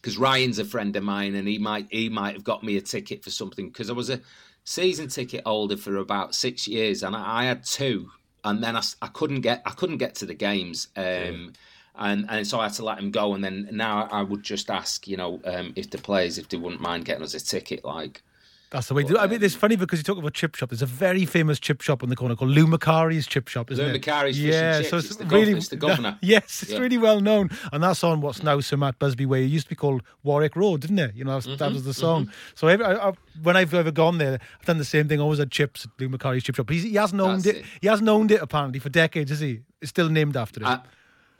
because 0.00 0.18
Ryan's 0.18 0.58
a 0.58 0.64
friend 0.64 0.94
of 0.96 1.02
mine, 1.02 1.34
and 1.34 1.46
he 1.46 1.58
might 1.58 1.86
he 1.90 2.08
might 2.08 2.34
have 2.34 2.44
got 2.44 2.62
me 2.62 2.76
a 2.76 2.80
ticket 2.80 3.22
for 3.22 3.30
something. 3.30 3.68
Because 3.68 3.90
I 3.90 3.92
was 3.92 4.10
a 4.10 4.20
season 4.64 5.08
ticket 5.08 5.44
holder 5.44 5.76
for 5.76 5.96
about 5.96 6.34
six 6.34 6.66
years, 6.66 7.02
and 7.02 7.14
I, 7.14 7.42
I 7.42 7.44
had 7.44 7.64
two, 7.64 8.10
and 8.44 8.62
then 8.62 8.76
I, 8.76 8.82
I 9.02 9.08
couldn't 9.08 9.42
get 9.42 9.62
I 9.66 9.70
couldn't 9.70 9.98
get 9.98 10.14
to 10.16 10.26
the 10.26 10.34
games, 10.34 10.88
um, 10.96 11.52
and 11.94 12.26
and 12.28 12.46
so 12.46 12.60
I 12.60 12.64
had 12.64 12.74
to 12.74 12.84
let 12.84 12.98
him 12.98 13.10
go. 13.10 13.34
And 13.34 13.44
then 13.44 13.68
now 13.72 14.08
I 14.10 14.22
would 14.22 14.42
just 14.42 14.70
ask, 14.70 15.06
you 15.06 15.16
know, 15.16 15.40
um, 15.44 15.72
if 15.76 15.90
the 15.90 15.98
players 15.98 16.38
if 16.38 16.48
they 16.48 16.56
wouldn't 16.56 16.80
mind 16.80 17.04
getting 17.04 17.22
us 17.24 17.34
a 17.34 17.40
ticket, 17.40 17.84
like. 17.84 18.22
That's 18.70 18.86
the 18.86 18.94
way 18.94 19.02
to 19.02 19.08
do 19.08 19.16
it. 19.16 19.20
I 19.20 19.26
mean, 19.26 19.42
it's 19.42 19.56
funny 19.56 19.74
because 19.74 19.98
you 19.98 20.04
talk 20.04 20.16
about 20.16 20.32
chip 20.32 20.54
shop. 20.54 20.68
There's 20.70 20.80
a 20.80 20.86
very 20.86 21.24
famous 21.26 21.58
chip 21.58 21.80
shop 21.80 22.04
on 22.04 22.08
the 22.08 22.14
corner 22.14 22.36
called 22.36 22.52
Lou 22.52 22.68
Macari's 22.68 23.26
Chip 23.26 23.48
Shop, 23.48 23.68
isn't 23.72 23.84
Lou 23.84 23.92
it? 23.94 24.00
Macari's 24.00 24.36
Fish 24.36 24.44
and 24.54 24.84
yeah, 24.84 24.88
so 24.88 24.98
It's 24.98 25.06
it's, 25.08 25.16
the 25.16 25.24
gov- 25.24 25.30
really 25.32 25.52
it's 25.54 25.68
the 25.68 25.76
governor. 25.76 26.16
yes, 26.22 26.62
it's 26.62 26.70
Yeah. 26.70 26.78
really 26.78 26.96
well 26.96 27.20
known, 27.20 27.50
and 27.72 27.82
that's 27.82 28.04
on 28.04 28.20
what's 28.20 28.44
now 28.44 28.60
Sir 28.60 28.76
Matt 28.76 28.98
Busby 29.00 29.26
Way. 29.26 29.42
It 29.42 29.46
used 29.48 29.66
to 29.66 29.70
be 29.70 29.74
called 29.74 30.02
Warwick 30.22 30.54
Road, 30.54 30.82
didn't 30.82 31.00
it? 31.00 31.16
You 31.16 31.24
know, 31.24 31.30
that 31.32 31.36
was, 31.36 31.46
Mm-hmm, 31.48 31.56
that 31.56 31.72
was 31.72 31.82
the 31.84 31.94
song. 31.94 32.30
So 32.54 32.68
every, 32.68 32.84
I, 32.86 33.08
I, 33.08 33.12
when 33.42 33.56
I've 33.56 33.74
ever 33.74 33.90
gone 33.90 34.18
there, 34.18 34.38
I've 34.60 34.66
done 34.66 34.78
the 34.78 34.84
same 34.84 35.08
thing. 35.08 35.18
Always 35.20 35.40
had 35.40 35.50
chips 35.50 35.84
at 35.86 35.90
Lou 36.00 36.08
Macari's 36.08 36.44
Chip 36.44 36.54
Shop. 36.54 36.66
But 36.66 36.74
he's, 36.74 36.84
he 36.84 36.94
hasn't 36.94 37.20
owned 37.20 37.46
it. 37.46 37.56
it. 37.56 37.64
He 37.80 37.88
hasn't 37.88 38.08
owned 38.08 38.30
it 38.30 38.40
apparently 38.40 38.78
for 38.78 38.88
decades, 38.88 39.32
is 39.32 39.40
he? 39.40 39.62
It's 39.82 39.88
still 39.90 40.08
named 40.08 40.36
after 40.36 40.60
him. 40.60 40.66
I, 40.68 40.80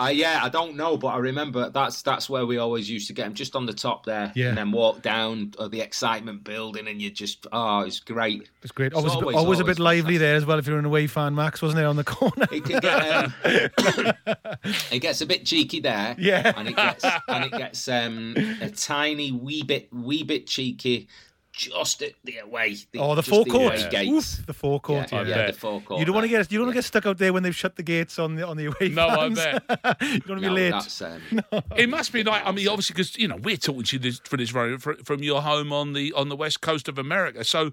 I, 0.00 0.11
yeah, 0.12 0.40
I 0.42 0.49
don't 0.49 0.76
know, 0.76 0.97
but 0.97 1.09
I 1.09 1.19
remember 1.19 1.69
that's 1.71 2.02
that's 2.02 2.28
where 2.30 2.47
we 2.47 2.59
always 2.59 2.88
used 2.88 3.07
to 3.09 3.12
get 3.12 3.26
him, 3.26 3.35
just 3.35 3.54
on 3.54 3.66
the 3.66 3.73
top 3.73 4.07
there, 4.07 4.33
Yeah. 4.35 4.49
and 4.49 4.59
then 4.59 4.73
walk 4.73 5.02
down 5.02 5.52
uh, 5.59 5.69
the 5.69 5.80
excitement 5.83 6.42
building, 6.42 6.88
and 6.88 7.00
you 7.02 7.11
just 7.11 7.47
oh, 7.52 7.80
it's 7.80 8.00
great. 8.00 8.49
it's 8.62 8.73
great. 8.73 8.87
It's 8.88 8.97
Always, 8.97 9.12
a 9.12 9.16
bit- 9.16 9.23
always- 9.25 9.37
always 9.37 9.59
a 9.59 9.62
always 9.62 9.76
bit 9.76 9.83
lively 9.83 10.16
there 10.19 10.37
as 10.37 10.47
well. 10.47 10.59
If 10.59 10.66
you're 10.66 10.78
an 10.78 10.85
away 10.85 11.07
fan, 11.07 11.35
Max 11.35 11.61
wasn't 11.62 11.80
it 11.80 11.85
on 11.87 11.97
the 11.97 12.04
corner? 12.04 12.47
It 12.50 12.64
can 12.64 12.80
get 12.80 13.12
um, 13.12 13.35
it 14.90 15.00
gets 15.00 15.21
a 15.21 15.26
bit 15.26 15.45
cheeky 15.45 15.80
there, 15.80 16.14
Yeah. 16.19 16.52
and 16.57 16.69
it 16.69 16.76
gets 16.76 17.04
and 17.28 17.45
it 17.45 17.52
gets 17.52 17.87
um, 17.88 18.35
a 18.61 18.71
tiny 18.71 19.33
wee 19.33 19.62
bit 19.62 19.92
wee 19.92 20.23
bit 20.23 20.47
cheeky 20.47 21.09
just 21.52 22.02
at 22.02 22.12
the 22.25 22.38
away. 22.38 22.76
The, 22.92 22.99
Oh, 23.00 23.14
the 23.14 23.23
just 23.23 23.28
forecourt. 23.30 23.75
away 23.75 23.88
gates. 23.90 24.38
Oof, 24.38 24.47
the 24.47 24.52
forecourt. 24.54 25.11
Yeah, 25.12 25.23
Yeah, 25.23 25.28
yeah, 25.28 25.35
bet. 25.37 25.54
the 25.54 25.61
forecourt. 25.61 25.99
You 26.00 26.07
don't 26.07 26.14
want 26.14 26.25
to 26.25 26.28
get 26.28 26.50
you 26.52 26.59
don't 26.59 26.66
want 26.69 26.75
to 26.75 26.78
get 26.78 26.85
stuck 26.85 27.07
out 27.07 27.19
there 27.19 27.33
when 27.33 27.42
they've 27.42 27.54
shut 27.57 27.76
the 27.76 27.83
gates 27.83 28.19
on 28.19 28.37
the 28.37 28.47
on 28.47 28.57
the 28.57 28.66
away 28.66 28.88
No, 28.88 29.09
I 29.09 29.16
fans. 29.16 29.37
bet. 29.37 29.62
you 30.02 30.21
don't 30.21 30.28
want 30.28 30.28
to 30.28 30.35
be 30.37 30.40
No, 30.47 30.52
late. 30.52 30.71
that's, 30.71 31.02
um, 31.02 31.21
It 31.76 31.88
must 31.88 32.12
be 32.12 32.23
like 32.23 32.47
I 32.47 32.52
mean, 32.52 32.69
obviously, 32.69 32.95
because 32.95 33.16
you 33.16 33.28
know 33.28 33.37
we're 33.37 33.57
talking 33.57 33.83
to 33.83 33.97
you 33.97 34.00
this, 34.00 34.21
for 34.25 34.37
this 34.37 34.50
very 34.50 34.78
from 34.78 35.23
your 35.23 35.42
home 35.42 35.73
on 35.73 35.92
the 35.92 36.12
on 36.12 36.28
the 36.28 36.37
west 36.37 36.61
coast 36.61 36.88
of 36.88 36.99
America. 36.99 37.42
So, 37.45 37.73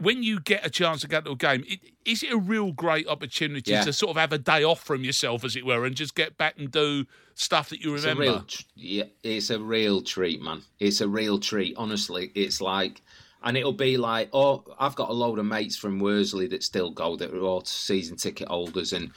when 0.00 0.22
you 0.22 0.40
get 0.40 0.64
a 0.66 0.70
chance 0.70 1.02
to 1.02 1.08
go 1.08 1.20
to 1.20 1.30
a 1.32 1.36
game, 1.36 1.64
it, 1.68 1.80
is 2.04 2.22
it 2.22 2.32
a 2.32 2.36
real 2.38 2.72
great 2.72 3.06
opportunity 3.06 3.70
Yeah. 3.72 3.84
to 3.84 3.92
sort 3.92 4.10
of 4.10 4.16
have 4.16 4.32
a 4.32 4.38
day 4.38 4.64
off 4.64 4.82
from 4.82 5.04
yourself, 5.04 5.44
as 5.44 5.56
it 5.56 5.64
were, 5.66 5.84
and 5.84 5.94
just 5.94 6.14
get 6.14 6.36
back 6.38 6.54
and 6.58 6.70
do 6.70 7.06
stuff 7.34 7.68
that 7.68 7.80
you 7.80 7.94
It's 7.94 8.04
remember? 8.04 8.22
real, 8.22 8.40
tr- 8.42 8.62
yeah, 8.76 9.04
it's 9.22 9.50
a 9.50 9.58
real 9.60 10.00
treat, 10.02 10.40
man. 10.42 10.62
It's 10.78 11.00
a 11.00 11.08
real 11.08 11.38
treat. 11.38 11.74
Honestly, 11.76 12.32
it's 12.34 12.60
like, 12.60 13.02
and 13.42 13.56
it'll 13.56 13.72
be 13.72 13.96
like, 13.96 14.30
oh, 14.32 14.64
I've 14.78 14.94
got 14.96 15.10
a 15.10 15.12
load 15.12 15.38
of 15.38 15.46
mates 15.46 15.76
from 15.76 15.98
Worsley 16.00 16.46
that 16.48 16.62
still 16.62 16.90
go 16.90 17.16
that 17.16 17.32
are 17.32 17.40
all 17.40 17.64
season 17.64 18.16
ticket 18.16 18.48
holders, 18.48 18.92
and 18.92 19.10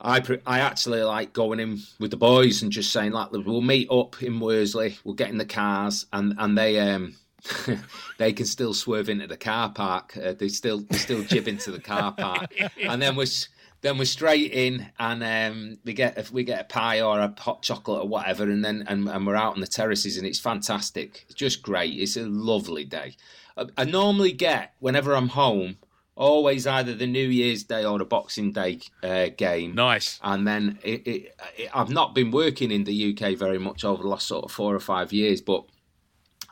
I 0.00 0.20
pre- 0.20 0.40
I 0.46 0.60
actually 0.60 1.02
like 1.02 1.32
going 1.32 1.60
in 1.60 1.80
with 1.98 2.10
the 2.10 2.16
boys 2.16 2.62
and 2.62 2.72
just 2.72 2.92
saying 2.92 3.12
like, 3.12 3.32
we'll 3.32 3.60
meet 3.60 3.90
up 3.90 4.22
in 4.22 4.40
Worsley, 4.40 4.96
we'll 5.04 5.14
get 5.14 5.28
in 5.30 5.38
the 5.38 5.44
cars, 5.44 6.06
and 6.12 6.34
and 6.38 6.56
they 6.56 6.78
um. 6.80 7.14
they 8.18 8.32
can 8.32 8.46
still 8.46 8.74
swerve 8.74 9.08
into 9.08 9.26
the 9.26 9.36
car 9.36 9.70
park. 9.70 10.16
Uh, 10.16 10.32
they 10.32 10.48
still 10.48 10.80
they 10.80 10.96
still 10.98 11.22
jib 11.22 11.48
into 11.48 11.70
the 11.70 11.80
car 11.80 12.12
park, 12.18 12.52
and 12.82 13.00
then 13.00 13.16
we're 13.16 13.26
then 13.82 13.96
we're 13.96 14.04
straight 14.04 14.52
in, 14.52 14.90
and 14.98 15.22
um, 15.22 15.78
we 15.84 15.92
get 15.92 16.18
if 16.18 16.30
we 16.30 16.44
get 16.44 16.60
a 16.60 16.64
pie 16.64 17.00
or 17.00 17.18
a 17.20 17.34
hot 17.38 17.62
chocolate 17.62 18.02
or 18.02 18.08
whatever, 18.08 18.44
and 18.44 18.64
then 18.64 18.84
and, 18.86 19.08
and 19.08 19.26
we're 19.26 19.36
out 19.36 19.54
on 19.54 19.60
the 19.60 19.66
terraces, 19.66 20.16
and 20.16 20.26
it's 20.26 20.40
fantastic. 20.40 21.24
It's 21.26 21.34
just 21.34 21.62
great. 21.62 21.94
It's 21.94 22.16
a 22.16 22.24
lovely 22.24 22.84
day. 22.84 23.16
I, 23.56 23.66
I 23.78 23.84
normally 23.84 24.32
get 24.32 24.74
whenever 24.80 25.14
I'm 25.14 25.28
home, 25.28 25.78
always 26.14 26.66
either 26.66 26.94
the 26.94 27.06
New 27.06 27.28
Year's 27.28 27.64
Day 27.64 27.84
or 27.84 27.98
the 27.98 28.04
Boxing 28.04 28.52
Day 28.52 28.80
uh, 29.02 29.28
game. 29.36 29.74
Nice. 29.74 30.20
And 30.22 30.46
then 30.46 30.78
it, 30.82 31.06
it, 31.06 31.34
it, 31.56 31.70
I've 31.74 31.90
not 31.90 32.14
been 32.14 32.30
working 32.30 32.70
in 32.70 32.84
the 32.84 33.14
UK 33.16 33.36
very 33.36 33.58
much 33.58 33.84
over 33.84 34.02
the 34.02 34.08
last 34.08 34.26
sort 34.26 34.44
of 34.44 34.52
four 34.52 34.74
or 34.74 34.80
five 34.80 35.12
years, 35.12 35.40
but 35.40 35.64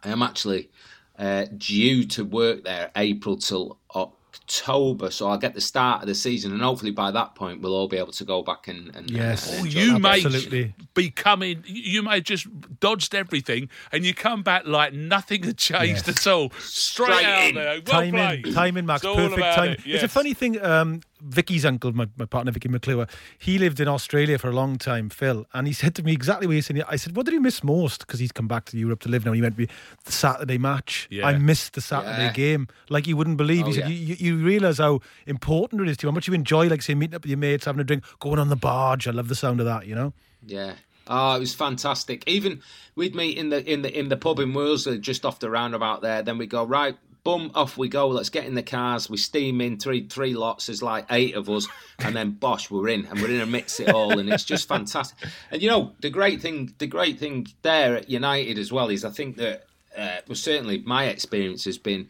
I 0.03 0.09
am 0.09 0.23
actually 0.23 0.71
uh, 1.19 1.47
due 1.57 2.05
to 2.07 2.25
work 2.25 2.65
there 2.65 2.91
April 2.97 3.37
till 3.37 3.79
October, 3.95 5.11
so 5.11 5.29
I'll 5.29 5.39
get 5.39 5.55
the 5.55 5.61
start 5.61 6.03
of 6.03 6.09
the 6.09 6.15
season, 6.15 6.53
and 6.53 6.63
hopefully 6.63 6.91
by 6.91 7.11
that 7.11 7.35
point 7.35 7.61
we'll 7.61 7.75
all 7.75 7.89
be 7.89 7.97
able 7.99 8.13
to 8.13 8.25
go 8.25 8.43
back 8.43 8.69
and, 8.69 8.95
and 8.95 9.11
Yes. 9.11 9.51
and 9.53 9.67
enjoy 9.67 9.81
you 9.81 9.97
it. 9.97 9.99
may 9.99 10.25
Absolutely. 10.25 10.75
be 10.95 11.11
coming. 11.11 11.63
You 11.67 12.03
may 12.03 12.17
have 12.17 12.25
just 12.25 12.47
dodged 12.81 13.15
everything, 13.15 13.69
and 13.93 14.05
you 14.07 14.15
come 14.15 14.43
back 14.43 14.63
like 14.67 14.93
nothing 14.93 15.43
had 15.43 15.59
changed 15.59 16.07
Yes. 16.07 16.27
at 16.27 16.33
all. 16.33 16.51
Straight, 16.61 17.13
Straight 17.13 17.25
out 17.27 17.49
in. 17.49 17.55
there. 17.57 17.75
Well 17.75 18.01
timing, 18.01 18.13
played. 18.43 18.55
timing, 18.55 18.87
Max, 18.87 19.05
It's 19.05 19.15
perfect 19.17 19.39
about 19.39 19.57
timing. 19.57 19.73
it, 19.73 19.87
It's 19.87 20.05
a 20.05 20.09
funny 20.09 20.35
thing. 20.35 20.63
Um, 20.65 21.01
Vicky's 21.21 21.65
uncle, 21.65 21.93
my, 21.93 22.07
my 22.17 22.25
partner 22.25 22.53
Vicky 22.53 22.69
McClure, 22.69 23.07
he 23.39 23.59
lived 23.59 23.81
in 23.81 23.89
Australia 23.89 24.39
for 24.39 24.49
a 24.49 24.53
long 24.53 24.79
time, 24.79 25.09
Phil, 25.11 25.47
and 25.53 25.67
he 25.67 25.73
said 25.73 25.95
to 25.97 26.03
me 26.03 26.13
exactly 26.13 26.47
what 26.47 26.53
you're 26.55 26.63
saying. 26.63 26.83
I 26.89 26.97
said, 26.97 27.17
"What 27.17 27.27
did 27.27 27.33
he 27.33 27.39
miss 27.41 27.65
most?" 27.65 28.07
Because 28.07 28.21
he's 28.21 28.33
come 28.33 28.47
back 28.49 28.67
to 28.67 28.79
Europe 28.79 29.01
to 29.01 29.09
live 29.09 29.25
now. 29.25 29.33
He 29.33 29.43
went 29.43 29.55
to 29.55 29.67
be 29.67 29.69
the 30.05 30.13
Saturday 30.13 30.59
match. 30.59 31.09
Yeah. 31.11 31.27
I 31.27 31.37
missed 31.39 31.73
the 31.75 31.81
Saturday 31.81 32.27
Yeah. 32.27 32.33
game, 32.33 32.69
like 32.89 33.07
you 33.07 33.17
wouldn't 33.17 33.37
believe. 33.37 33.67
he 33.67 33.73
Oh, 33.73 33.75
said, 33.75 33.91
yeah. 33.91 33.97
"You, 33.97 34.15
you, 34.19 34.37
you 34.37 34.45
realise 34.47 34.79
how 34.79 35.01
important 35.27 35.81
it 35.83 35.89
is 35.89 35.97
to 35.99 36.07
you, 36.07 36.11
how 36.11 36.15
much 36.15 36.29
you 36.29 36.35
enjoy, 36.35 36.69
like 36.69 36.83
say 36.83 36.95
meeting 36.95 37.15
up 37.17 37.23
with 37.23 37.31
your 37.31 37.39
mates, 37.39 37.65
having 37.65 37.81
a 37.81 37.85
drink, 37.85 38.05
going 38.21 38.39
on 38.39 38.49
the 38.49 38.57
barge. 38.57 39.09
I 39.09 39.11
love 39.11 39.29
the 39.29 39.35
sound 39.35 39.61
of 39.61 39.67
that. 39.67 39.87
You 39.87 39.95
know." 39.95 40.13
Yeah. 40.47 40.75
Oh, 41.11 41.37
it 41.37 41.41
was 41.41 41.55
fantastic. 41.55 42.23
Even 42.29 42.61
we'd 42.95 43.15
meet 43.15 43.39
in 43.39 43.49
the 43.49 43.65
in 43.71 43.83
the 43.83 43.99
in 43.99 44.09
the 44.09 44.17
pub 44.17 44.39
in 44.41 44.53
Worsley, 44.53 44.99
just 44.99 45.25
off 45.25 45.39
the 45.41 45.49
roundabout 45.51 46.03
there. 46.03 46.23
Then 46.23 46.37
we 46.39 46.47
go 46.47 46.65
right, 46.65 46.97
boom, 47.25 47.51
off 47.55 47.77
we 47.77 47.89
go. 47.89 48.09
Let's 48.09 48.29
get 48.31 48.45
in 48.47 48.55
the 48.55 48.63
cars. 48.63 49.09
We 49.11 49.17
steam 49.17 49.61
in 49.61 49.79
three 49.79 50.07
three 50.09 50.35
lots. 50.35 50.67
There's 50.67 50.83
like 50.83 51.07
eight 51.11 51.35
of 51.35 51.49
us, 51.51 51.67
and 51.99 52.15
then 52.17 52.33
bosh, 52.33 52.71
we're 52.71 52.89
in, 52.89 53.07
and 53.07 53.21
we're 53.21 53.31
in 53.31 53.41
a 53.41 53.47
mix 53.47 53.81
it 53.81 53.91
all, 53.91 54.19
and 54.19 54.29
it's 54.33 54.45
just 54.45 54.69
fantastic. 54.69 55.19
And 55.51 55.63
you 55.63 55.69
know, 55.69 55.93
the 56.01 56.11
great 56.11 56.41
thing, 56.41 56.75
the 56.79 56.87
great 56.87 57.19
thing 57.19 57.47
there 57.63 57.97
at 57.97 58.09
United 58.11 58.59
as 58.59 58.73
well 58.73 58.89
is 58.89 59.05
I 59.05 59.11
think 59.11 59.37
that 59.37 59.67
uh, 59.97 60.19
well, 60.27 60.37
certainly 60.37 60.79
my 60.85 61.05
experience 61.07 61.65
has 61.65 61.79
been. 61.79 62.09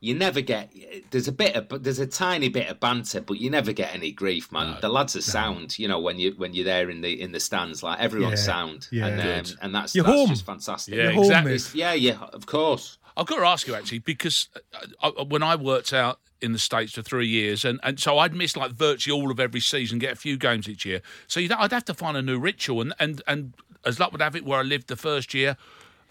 You 0.00 0.14
never 0.14 0.40
get 0.40 0.72
there's 1.10 1.26
a 1.26 1.32
bit 1.32 1.56
of 1.56 1.68
but 1.68 1.82
there's 1.82 1.98
a 1.98 2.06
tiny 2.06 2.48
bit 2.48 2.68
of 2.68 2.78
banter, 2.78 3.20
but 3.20 3.40
you 3.40 3.50
never 3.50 3.72
get 3.72 3.92
any 3.92 4.12
grief, 4.12 4.52
man. 4.52 4.76
the 4.80 4.88
lads 4.88 5.16
are 5.16 5.20
sound, 5.20 5.76
you 5.76 5.88
know, 5.88 5.98
when 5.98 6.20
you 6.20 6.34
when 6.36 6.54
you're 6.54 6.64
there 6.64 6.88
in 6.88 7.00
the 7.00 7.20
in 7.20 7.32
the 7.32 7.40
stands, 7.40 7.82
like 7.82 7.98
everyone's 7.98 8.38
Yeah, 8.38 8.46
sound, 8.46 8.86
yeah. 8.92 9.06
and 9.08 9.20
um, 9.50 9.56
and 9.60 9.74
that's 9.74 9.96
You're 9.96 10.04
that's 10.04 10.16
home. 10.16 10.28
just 10.28 10.46
fantastic. 10.46 10.94
Yeah, 10.94 11.10
You're 11.10 11.22
exactly. 11.24 11.50
mate. 11.54 11.74
yeah, 11.74 11.94
yeah, 11.94 12.18
of 12.32 12.46
course. 12.46 12.97
I've 13.18 13.26
got 13.26 13.38
to 13.38 13.46
ask 13.46 13.66
you 13.66 13.74
actually 13.74 13.98
because 13.98 14.48
uh, 15.02 15.10
uh, 15.18 15.24
when 15.24 15.42
I 15.42 15.56
worked 15.56 15.92
out 15.92 16.20
in 16.40 16.52
the 16.52 16.58
states 16.58 16.92
for 16.92 17.02
three 17.02 17.26
years, 17.26 17.64
and, 17.64 17.80
and 17.82 17.98
so 17.98 18.16
I'd 18.18 18.32
miss 18.32 18.56
like 18.56 18.70
virtually 18.70 19.20
all 19.20 19.32
of 19.32 19.40
every 19.40 19.58
season, 19.58 19.98
get 19.98 20.12
a 20.12 20.16
few 20.16 20.36
games 20.36 20.68
each 20.68 20.86
year. 20.86 21.02
So 21.26 21.40
you'd, 21.40 21.50
I'd 21.50 21.72
have 21.72 21.84
to 21.86 21.94
find 21.94 22.16
a 22.16 22.22
new 22.22 22.38
ritual, 22.38 22.80
and 22.80 22.94
and 23.00 23.20
and 23.26 23.54
as 23.84 23.98
luck 23.98 24.12
would 24.12 24.22
have 24.22 24.36
it, 24.36 24.44
where 24.44 24.60
I 24.60 24.62
lived 24.62 24.86
the 24.86 24.96
first 24.96 25.34
year, 25.34 25.56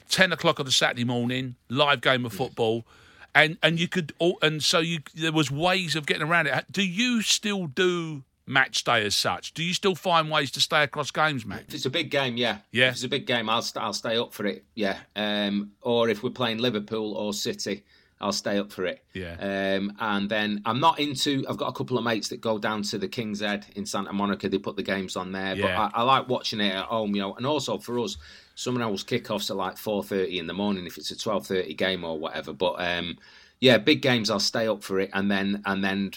ten 0.10 0.34
o'clock 0.34 0.60
on 0.60 0.66
the 0.66 0.72
Saturday 0.72 1.06
morning, 1.06 1.56
live 1.70 2.02
game 2.02 2.26
of 2.26 2.34
football. 2.34 2.86
And 3.34 3.58
and 3.64 3.80
you 3.80 3.88
could 3.88 4.14
all, 4.20 4.38
and 4.42 4.62
so 4.62 4.80
you 4.80 5.00
there 5.16 5.32
was 5.32 5.50
ways 5.50 5.96
of 5.96 6.06
getting 6.06 6.28
around 6.28 6.48
it. 6.48 6.66
Do 6.70 6.84
you 6.84 7.22
still 7.22 7.68
do 7.68 8.24
match 8.48 8.84
day 8.84 9.06
as 9.06 9.14
such? 9.16 9.54
Do 9.54 9.62
you 9.64 9.74
still 9.74 9.94
find 9.96 10.32
ways 10.32 10.50
to 10.52 10.62
stay 10.62 10.82
across 10.84 11.12
games, 11.12 11.46
Max? 11.46 11.66
If 11.68 11.76
it's 11.76 11.86
a 11.86 11.90
big 11.90 12.10
game, 12.10 12.38
yeah, 12.38 12.60
Yeah. 12.72 12.88
If 12.88 12.94
it's 12.96 13.04
a 13.04 13.10
big 13.10 13.28
game, 13.28 13.50
I'll 13.50 13.62
st- 13.62 13.84
I'll 13.84 13.94
stay 13.94 14.18
up 14.18 14.34
for 14.34 14.46
it, 14.46 14.66
yeah. 14.74 14.98
Um, 15.16 15.72
or 15.82 16.10
if 16.10 16.24
we're 16.24 16.30
playing 16.32 16.58
Liverpool 16.60 17.14
or 17.14 17.34
City, 17.34 17.84
I'll 18.20 18.32
stay 18.32 18.58
up 18.58 18.72
for 18.72 18.84
it. 18.86 19.04
Yeah. 19.14 19.36
Um, 19.78 19.94
and 20.00 20.28
then 20.28 20.62
I'm 20.66 20.80
not 20.80 21.00
into. 21.00 21.46
I've 21.48 21.58
got 21.58 21.68
a 21.68 21.74
couple 21.74 22.00
of 22.00 22.04
mates 22.04 22.30
that 22.30 22.42
go 22.42 22.58
down 22.58 22.82
to 22.84 22.98
the 22.98 23.08
King's 23.08 23.42
Head 23.42 23.68
in 23.76 23.86
Santa 23.86 24.12
Monica. 24.12 24.50
They 24.50 24.58
put 24.58 24.76
the 24.76 24.82
games 24.82 25.16
on 25.16 25.32
there, 25.32 25.56
but 25.56 25.70
I, 25.78 25.92
I 25.94 26.02
like 26.02 26.28
watching 26.28 26.60
it 26.60 26.74
at 26.74 26.86
home, 26.86 27.14
you 27.16 27.22
know. 27.22 27.36
And 27.36 27.46
also 27.46 27.78
for 27.78 28.00
us, 28.00 28.18
some 28.56 28.82
else 28.82 29.04
kickoffs 29.04 29.52
at 29.52 29.56
like 29.56 29.78
four 29.78 30.04
thirty 30.04 30.40
in 30.40 30.48
the 30.48 30.54
morning 30.54 30.88
if 30.88 30.98
it's 30.98 31.12
a 31.12 31.18
twelve 31.18 31.46
thirty 31.46 31.76
game 31.76 32.04
or 32.04 32.18
whatever. 32.18 32.54
But 32.54 32.78
um, 32.80 33.20
yeah, 33.60 33.78
big 33.78 34.02
games, 34.02 34.32
I'll 34.32 34.40
stay 34.40 34.68
up 34.68 34.82
for 34.82 35.00
it, 35.00 35.12
and 35.14 35.30
then 35.30 35.62
and 35.66 35.84
then 35.84 36.12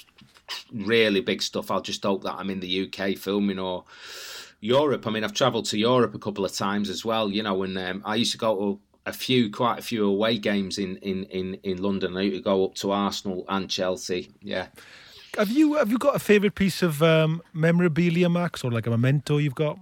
really 0.72 1.20
big 1.20 1.42
stuff. 1.42 1.70
I'll 1.70 1.80
just 1.80 2.02
hope 2.04 2.22
that 2.24 2.34
I'm 2.34 2.50
in 2.50 2.60
the 2.60 2.86
UK 2.86 3.16
filming 3.16 3.58
or. 3.58 3.84
Europe. 4.62 5.06
I 5.06 5.10
mean, 5.10 5.24
I've 5.24 5.32
travelled 5.32 5.64
to 5.66 5.78
Europe 5.78 6.14
a 6.14 6.18
couple 6.18 6.44
of 6.44 6.52
times 6.52 6.90
as 6.90 7.02
well. 7.02 7.30
You 7.30 7.42
know, 7.42 7.62
and 7.62 7.78
um, 7.78 8.02
I 8.04 8.16
used 8.16 8.32
to 8.32 8.38
go 8.38 8.56
to 8.56 8.80
a 9.06 9.12
few, 9.12 9.50
quite 9.50 9.78
a 9.78 9.82
few 9.82 10.06
away 10.06 10.36
games 10.38 10.76
in 10.78 10.96
in 10.98 11.24
in, 11.24 11.54
in 11.62 11.82
London. 11.82 12.16
I 12.16 12.22
used 12.22 12.36
to 12.36 12.42
go 12.42 12.66
up 12.66 12.74
to 12.74 12.90
Arsenal 12.90 13.46
and 13.48 13.70
Chelsea. 13.70 14.30
Yeah, 14.42 14.66
Have 15.38 15.50
you 15.50 15.74
have 15.74 15.90
you 15.90 15.96
got 15.98 16.14
a 16.14 16.18
favourite 16.18 16.54
piece 16.54 16.82
of 16.82 17.02
um, 17.02 17.40
memorabilia, 17.54 18.28
Max, 18.28 18.62
or 18.62 18.70
like 18.70 18.86
a 18.86 18.90
memento 18.90 19.38
you've 19.38 19.54
got? 19.54 19.78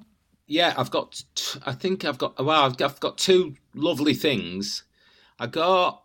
yeah. 0.46 0.75
I've 0.76 0.90
got. 0.92 1.25
I 1.66 1.72
think 1.72 2.04
I've 2.04 2.18
got. 2.18 2.38
Well, 2.38 2.62
I've 2.64 2.80
I've 2.80 3.00
got 3.00 3.18
two 3.18 3.56
lovely 3.75 4.14
things. 4.14 4.84
I 5.40 5.46
got 5.48 6.04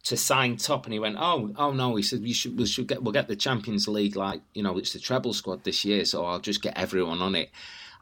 to 0.04 0.16
sign 0.16 0.56
top?" 0.56 0.84
And 0.84 0.92
he 0.92 0.98
went, 0.98 1.16
"Oh, 1.18 1.52
oh 1.56 1.72
no," 1.72 1.96
he 1.96 2.02
said, 2.02 2.22
"We 2.22 2.32
should 2.32 2.58
we 2.58 2.66
should 2.66 2.88
get 2.88 3.02
we'll 3.02 3.12
get 3.12 3.28
the 3.28 3.36
Champions 3.36 3.88
League 3.88 4.16
like 4.16 4.40
you 4.54 4.62
know 4.62 4.78
it's 4.78 4.92
the 4.92 4.98
treble 4.98 5.32
squad 5.32 5.64
this 5.64 5.84
year, 5.84 6.04
so 6.04 6.24
I'll 6.24 6.40
just 6.40 6.62
get 6.62 6.76
everyone 6.76 7.22
on 7.22 7.34
it." 7.34 7.50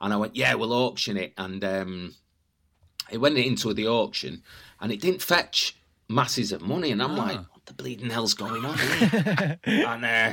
And 0.01 0.13
I 0.13 0.17
went, 0.17 0.37
"Yeah, 0.37 0.55
we'll 0.55 0.73
auction 0.73 1.17
it," 1.17 1.33
and 1.39 1.65
um, 1.65 2.15
it 3.11 3.19
went 3.19 3.39
into 3.39 3.73
the 3.73 3.89
auction, 3.89 4.43
and 4.81 4.93
it 4.93 5.01
didn't 5.01 5.23
fetch 5.23 5.77
masses 6.09 6.53
of 6.53 6.63
money, 6.63 6.91
and 6.91 7.03
I'm 7.03 7.17
like, 7.17 7.37
"What 7.37 7.67
the 7.67 7.75
bleeding 7.75 8.11
hell's 8.11 8.35
going 8.35 8.65
on 8.65 8.79
here?" 8.79 9.59
and 9.65 10.05
uh, 10.05 10.33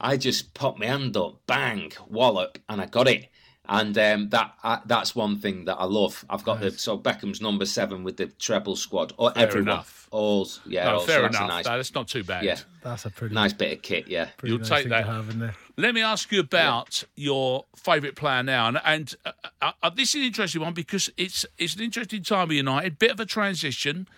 I 0.00 0.16
just 0.16 0.54
popped 0.54 0.78
my 0.80 0.86
hand 0.86 1.16
up, 1.16 1.40
bang, 1.46 1.92
wallop, 2.08 2.58
and 2.68 2.80
I 2.80 2.86
got 2.86 3.06
it. 3.08 3.26
And 3.68 3.96
um, 3.98 4.30
that 4.30 4.54
uh, 4.64 4.78
that's 4.86 5.14
one 5.14 5.38
thing 5.38 5.66
that 5.66 5.76
I 5.76 5.84
love. 5.84 6.24
I've 6.28 6.42
got 6.42 6.58
the 6.60 6.72
so 6.72 6.98
Beckham's 6.98 7.40
number 7.40 7.64
seven 7.66 8.02
with 8.02 8.16
the 8.16 8.26
treble 8.26 8.74
squad, 8.74 9.12
or 9.16 9.30
Fair 9.30 9.46
everyone, 9.46 9.68
enough. 9.68 10.08
all 10.10 10.48
yeah, 10.66 10.86
No, 10.86 10.94
all, 10.94 11.00
so 11.02 11.06
fair 11.06 11.22
that's 11.22 11.36
enough. 11.36 11.48
Nice, 11.48 11.64
that's 11.66 11.94
not 11.94 12.08
too 12.08 12.24
bad. 12.24 12.42
yeah, 12.42 12.58
That's 12.82 13.04
a 13.04 13.10
pretty 13.10 13.32
nice 13.34 13.52
bit 13.52 13.72
of 13.76 13.82
kit, 13.82 14.08
yeah. 14.08 14.30
You'll 14.42 14.58
nice 14.58 14.68
take 14.68 14.88
that. 14.88 15.06
have. 15.06 15.54
Let 15.76 15.94
me 15.94 16.02
ask 16.02 16.32
you 16.32 16.40
about 16.40 17.04
your 17.14 17.64
favourite 17.76 18.16
player 18.16 18.42
now, 18.42 18.66
and, 18.68 18.80
and 18.84 19.14
uh, 19.24 19.32
uh, 19.62 19.72
uh, 19.84 19.90
this 19.90 20.16
is 20.16 20.22
an 20.22 20.26
interesting 20.26 20.62
one 20.62 20.74
because 20.74 21.08
it's 21.16 21.46
it's 21.56 21.76
an 21.76 21.82
interesting 21.82 22.24
time 22.24 22.48
with 22.48 22.56
United, 22.56 22.98
bit 22.98 23.12
of 23.12 23.20
a 23.20 23.26
transition, 23.26 24.08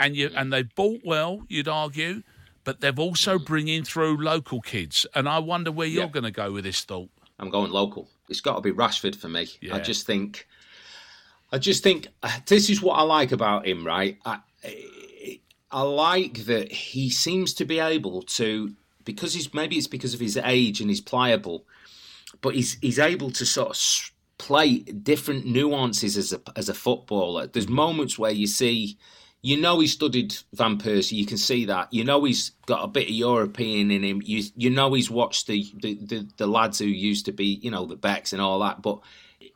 and 0.00 0.16
you 0.16 0.30
and 0.34 0.52
they've 0.52 0.74
bought 0.74 1.02
well, 1.04 1.42
you'd 1.48 1.68
argue, 1.68 2.22
but 2.68 2.82
they've 2.82 2.98
also 2.98 3.38
bringing 3.38 3.82
through 3.82 4.22
local 4.22 4.60
kids, 4.60 5.06
and 5.14 5.26
I 5.26 5.38
wonder 5.38 5.72
where 5.72 5.86
you're 5.86 6.02
Yeah. 6.04 6.10
going 6.10 6.24
to 6.24 6.30
go 6.30 6.52
with 6.52 6.64
this 6.64 6.82
thought. 6.84 7.08
I'm 7.38 7.48
going 7.48 7.70
local. 7.70 8.10
It's 8.28 8.42
got 8.42 8.56
to 8.56 8.60
be 8.60 8.72
Rashford 8.72 9.16
for 9.16 9.30
me. 9.30 9.48
Yeah. 9.62 9.76
I 9.76 9.78
just 9.78 10.04
think, 10.06 10.46
I 11.50 11.56
just 11.56 11.82
think 11.82 12.08
uh, 12.22 12.30
this 12.44 12.68
is 12.68 12.82
what 12.82 12.96
I 12.98 13.02
like 13.04 13.32
about 13.32 13.66
him. 13.66 13.86
Right, 13.86 14.18
I, 14.26 14.40
I 15.70 15.80
like 15.80 16.44
that 16.44 16.70
he 16.70 17.08
seems 17.08 17.54
to 17.54 17.64
be 17.64 17.78
able 17.78 18.20
to 18.36 18.74
because 19.02 19.32
he's 19.32 19.54
maybe 19.54 19.76
it's 19.78 19.86
because 19.86 20.12
of 20.12 20.20
his 20.20 20.36
age 20.36 20.82
and 20.82 20.90
he's 20.90 21.00
pliable, 21.00 21.64
but 22.42 22.54
he's 22.54 22.76
he's 22.82 22.98
able 22.98 23.30
to 23.30 23.46
sort 23.46 23.70
of 23.70 24.10
play 24.36 24.80
different 24.80 25.46
nuances 25.46 26.18
as 26.18 26.34
a 26.34 26.40
as 26.54 26.68
a 26.68 26.74
footballer. 26.74 27.46
There's 27.46 27.66
moments 27.66 28.18
where 28.18 28.30
you 28.30 28.46
see, 28.46 28.98
you 29.48 29.56
know, 29.56 29.80
he 29.80 29.86
studied 29.86 30.36
Van 30.52 30.76
Persie. 30.76 31.12
You 31.12 31.24
can 31.24 31.38
see 31.38 31.64
that. 31.64 31.90
You 31.90 32.04
know, 32.04 32.22
he's 32.24 32.52
got 32.66 32.84
a 32.84 32.86
bit 32.88 33.08
of 33.08 33.14
European 33.14 33.90
in 33.90 34.02
him. 34.04 34.20
You 34.22 34.42
you 34.56 34.68
know, 34.68 34.92
he's 34.92 35.10
watched 35.10 35.46
the 35.46 35.64
the, 35.80 35.94
the, 35.94 36.28
the 36.36 36.46
lads 36.46 36.78
who 36.78 36.84
used 36.84 37.24
to 37.26 37.32
be, 37.32 37.58
you 37.62 37.70
know, 37.70 37.86
the 37.86 37.96
Becks 37.96 38.34
and 38.34 38.42
all 38.42 38.58
that. 38.58 38.82
But 38.82 38.98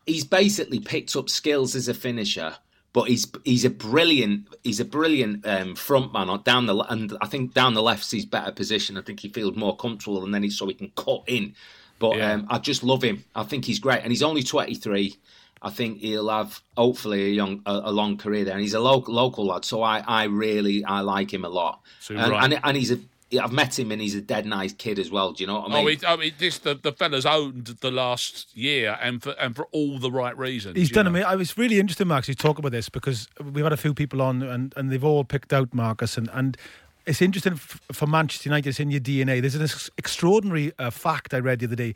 he's 0.06 0.24
basically 0.24 0.80
picked 0.80 1.14
up 1.14 1.28
skills 1.28 1.74
as 1.74 1.88
a 1.88 1.94
finisher. 1.94 2.56
But 2.94 3.08
he's 3.08 3.26
he's 3.44 3.66
a 3.66 3.70
brilliant 3.70 4.46
he's 4.64 4.80
a 4.80 4.86
brilliant 4.86 5.46
um, 5.46 5.74
front 5.74 6.10
man 6.14 6.30
on 6.30 6.42
down 6.42 6.64
the 6.64 6.76
and 6.88 7.14
I 7.20 7.26
think 7.26 7.52
down 7.52 7.74
the 7.74 7.82
left's 7.82 8.12
his 8.12 8.24
better 8.24 8.52
position. 8.52 8.96
I 8.96 9.02
think 9.02 9.20
he 9.20 9.28
feels 9.28 9.56
more 9.56 9.76
comfortable 9.76 10.24
and 10.24 10.32
then 10.34 10.42
he 10.42 10.48
so 10.48 10.68
he 10.68 10.74
can 10.74 10.90
cut 10.96 11.24
in. 11.26 11.54
But 11.98 12.16
Yeah. 12.16 12.32
um, 12.32 12.46
I 12.48 12.58
just 12.58 12.82
love 12.82 13.02
him. 13.02 13.24
I 13.34 13.42
think 13.42 13.66
he's 13.66 13.78
great, 13.78 14.00
and 14.02 14.10
he's 14.10 14.22
only 14.22 14.42
23. 14.42 15.16
I 15.62 15.70
think 15.70 15.98
he'll 15.98 16.28
have 16.28 16.60
hopefully 16.76 17.24
a 17.24 17.28
young 17.28 17.62
a, 17.66 17.82
a 17.84 17.92
long 17.92 18.18
career 18.18 18.44
there, 18.44 18.54
and 18.54 18.62
he's 18.62 18.74
a 18.74 18.80
local 18.80 19.14
local 19.14 19.46
lad. 19.46 19.64
So 19.64 19.82
I, 19.82 20.02
I 20.06 20.24
really 20.24 20.84
I 20.84 21.00
like 21.00 21.32
him 21.32 21.44
a 21.44 21.48
lot, 21.48 21.80
So, 22.00 22.16
and, 22.16 22.32
right. 22.32 22.44
and 22.44 22.60
and 22.64 22.76
he's 22.76 22.90
a 22.90 22.98
I've 23.40 23.52
met 23.52 23.78
him 23.78 23.90
and 23.92 24.00
he's 24.00 24.14
a 24.14 24.20
dead 24.20 24.46
nice 24.46 24.72
kid 24.72 24.98
as 24.98 25.10
well. 25.10 25.32
Do 25.32 25.42
you 25.42 25.46
know 25.46 25.60
what 25.60 25.70
I 25.70 25.78
oh, 25.78 25.84
mean? 25.84 25.86
Oh, 25.86 25.88
it, 25.88 26.04
I 26.04 26.16
mean, 26.16 26.32
this 26.38 26.58
the, 26.58 26.74
the 26.74 26.92
fella's 26.92 27.24
owned 27.24 27.66
the 27.80 27.90
last 27.90 28.54
year, 28.56 28.98
and 29.00 29.22
for 29.22 29.30
and 29.32 29.54
for 29.56 29.66
all 29.72 29.98
the 29.98 30.10
right 30.10 30.36
reasons. 30.36 30.76
He's 30.76 30.90
done 30.90 31.04
know. 31.04 31.10
amazing. 31.10 31.28
I 31.28 31.36
was 31.36 31.56
really 31.56 31.78
interested, 31.78 32.04
Max, 32.06 32.28
you 32.28 32.34
talk 32.34 32.58
about 32.58 32.72
this 32.72 32.88
because 32.88 33.28
we've 33.42 33.64
had 33.64 33.72
a 33.72 33.78
few 33.78 33.94
people 33.94 34.20
on 34.20 34.42
and, 34.42 34.74
and 34.76 34.90
they've 34.90 35.04
all 35.04 35.24
picked 35.24 35.52
out 35.52 35.72
Marcus 35.72 36.16
and, 36.18 36.28
and 36.32 36.56
it's 37.06 37.20
interesting 37.22 37.56
for 37.56 38.06
Manchester 38.06 38.48
United. 38.48 38.68
It's 38.70 38.80
in 38.80 38.90
your 38.90 39.00
DNA. 39.00 39.40
There's 39.40 39.54
an 39.54 39.62
ex- 39.62 39.90
extraordinary 39.98 40.72
uh, 40.78 40.90
fact 40.90 41.34
I 41.34 41.38
read 41.38 41.58
the 41.60 41.66
other 41.66 41.76
day. 41.76 41.94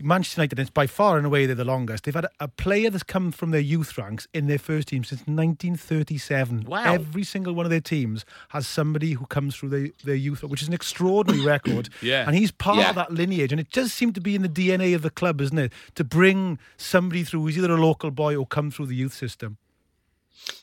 Manchester 0.00 0.40
United, 0.40 0.58
it's 0.60 0.70
by 0.70 0.86
far 0.86 1.16
and 1.16 1.26
away 1.26 1.46
they're 1.46 1.54
the 1.56 1.64
longest. 1.64 2.04
They've 2.04 2.14
had 2.14 2.26
a, 2.26 2.30
a 2.40 2.48
player 2.48 2.88
that's 2.90 3.02
come 3.02 3.32
from 3.32 3.50
their 3.50 3.60
youth 3.60 3.98
ranks 3.98 4.28
in 4.32 4.46
their 4.46 4.58
first 4.58 4.88
team 4.88 5.02
since 5.04 5.20
1937. 5.26 6.64
Wow. 6.66 6.92
Every 6.94 7.24
single 7.24 7.52
one 7.54 7.66
of 7.66 7.70
their 7.70 7.80
teams 7.80 8.24
has 8.50 8.66
somebody 8.66 9.12
who 9.12 9.26
comes 9.26 9.56
through 9.56 9.68
their, 9.70 9.88
their 10.04 10.14
youth, 10.14 10.42
which 10.44 10.62
is 10.62 10.68
an 10.68 10.74
extraordinary 10.74 11.44
record. 11.46 11.88
Yeah. 12.02 12.24
And 12.26 12.36
he's 12.36 12.50
part 12.52 12.78
Yeah. 12.78 12.90
of 12.90 12.94
that 12.96 13.12
lineage. 13.12 13.52
And 13.52 13.60
it 13.60 13.70
does 13.70 13.92
seem 13.92 14.12
to 14.12 14.20
be 14.20 14.34
in 14.34 14.42
the 14.42 14.48
DNA 14.48 14.94
of 14.94 15.02
the 15.02 15.10
club, 15.10 15.40
isn't 15.40 15.58
it? 15.58 15.72
To 15.96 16.04
bring 16.04 16.58
somebody 16.76 17.24
through 17.24 17.42
who's 17.42 17.58
either 17.58 17.72
a 17.72 17.76
local 17.80 18.10
boy 18.10 18.36
or 18.36 18.46
come 18.46 18.70
through 18.70 18.86
the 18.86 18.94
youth 18.96 19.14
system. 19.14 19.56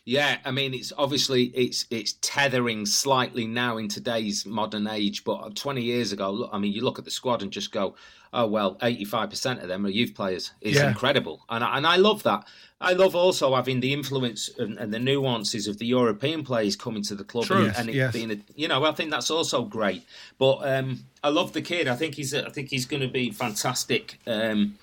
Yeah, 0.06 0.38
I 0.46 0.52
mean 0.52 0.74
it's 0.74 0.94
obviously 0.98 1.46
it's 1.46 1.86
it's 1.90 2.14
tethering 2.22 2.86
slightly 2.86 3.48
now 3.48 3.78
in 3.78 3.88
today's 3.88 4.46
modern 4.46 4.88
age, 4.88 5.24
but 5.24 5.56
20 5.56 5.82
years 5.82 6.12
ago, 6.12 6.30
look, 6.32 6.50
I 6.54 6.58
mean 6.60 6.74
you 6.74 6.84
look 6.84 7.00
at 7.00 7.06
the 7.06 7.12
squad 7.12 7.42
and 7.42 7.52
just 7.52 7.72
go, 7.72 7.96
oh 8.34 8.46
well, 8.48 8.76
85% 8.76 9.62
of 9.62 9.68
them 9.68 9.86
are 9.86 9.90
youth 9.90 10.14
players. 10.14 10.52
It's 10.62 10.78
Yeah. 10.78 10.90
incredible, 10.90 11.44
and 11.50 11.64
I, 11.64 11.78
and 11.78 11.88
I 11.88 11.96
love 11.98 12.24
that. 12.24 12.48
I 12.82 12.92
love 12.94 13.16
also 13.16 13.56
having 13.56 13.80
the 13.80 13.94
influence 13.94 14.50
and, 14.60 14.78
and 14.78 14.94
the 14.94 15.00
nuances 15.00 15.68
of 15.68 15.78
the 15.78 15.86
European 15.86 16.44
players 16.44 16.76
coming 16.76 17.02
to 17.04 17.16
the 17.16 17.24
club, 17.24 17.46
True. 17.46 17.58
and, 17.58 17.66
Yes, 17.68 17.80
and 17.80 17.90
it 17.90 17.96
yes. 17.96 18.14
being 18.14 18.32
a, 18.32 18.38
you 18.56 18.68
know 18.68 18.84
I 18.86 18.92
think 18.92 19.12
that's 19.12 19.32
also 19.32 19.64
great. 19.64 20.04
But 20.38 20.58
um, 20.68 21.06
I 21.24 21.30
love 21.30 21.54
the 21.54 21.62
kid. 21.62 21.88
I 21.88 21.96
think 21.96 22.16
he's 22.16 22.34
I 22.34 22.50
think 22.50 22.70
he's 22.70 22.86
going 22.86 23.02
to 23.02 23.08
be 23.08 23.32
fantastic. 23.32 24.20
Um, 24.28 24.78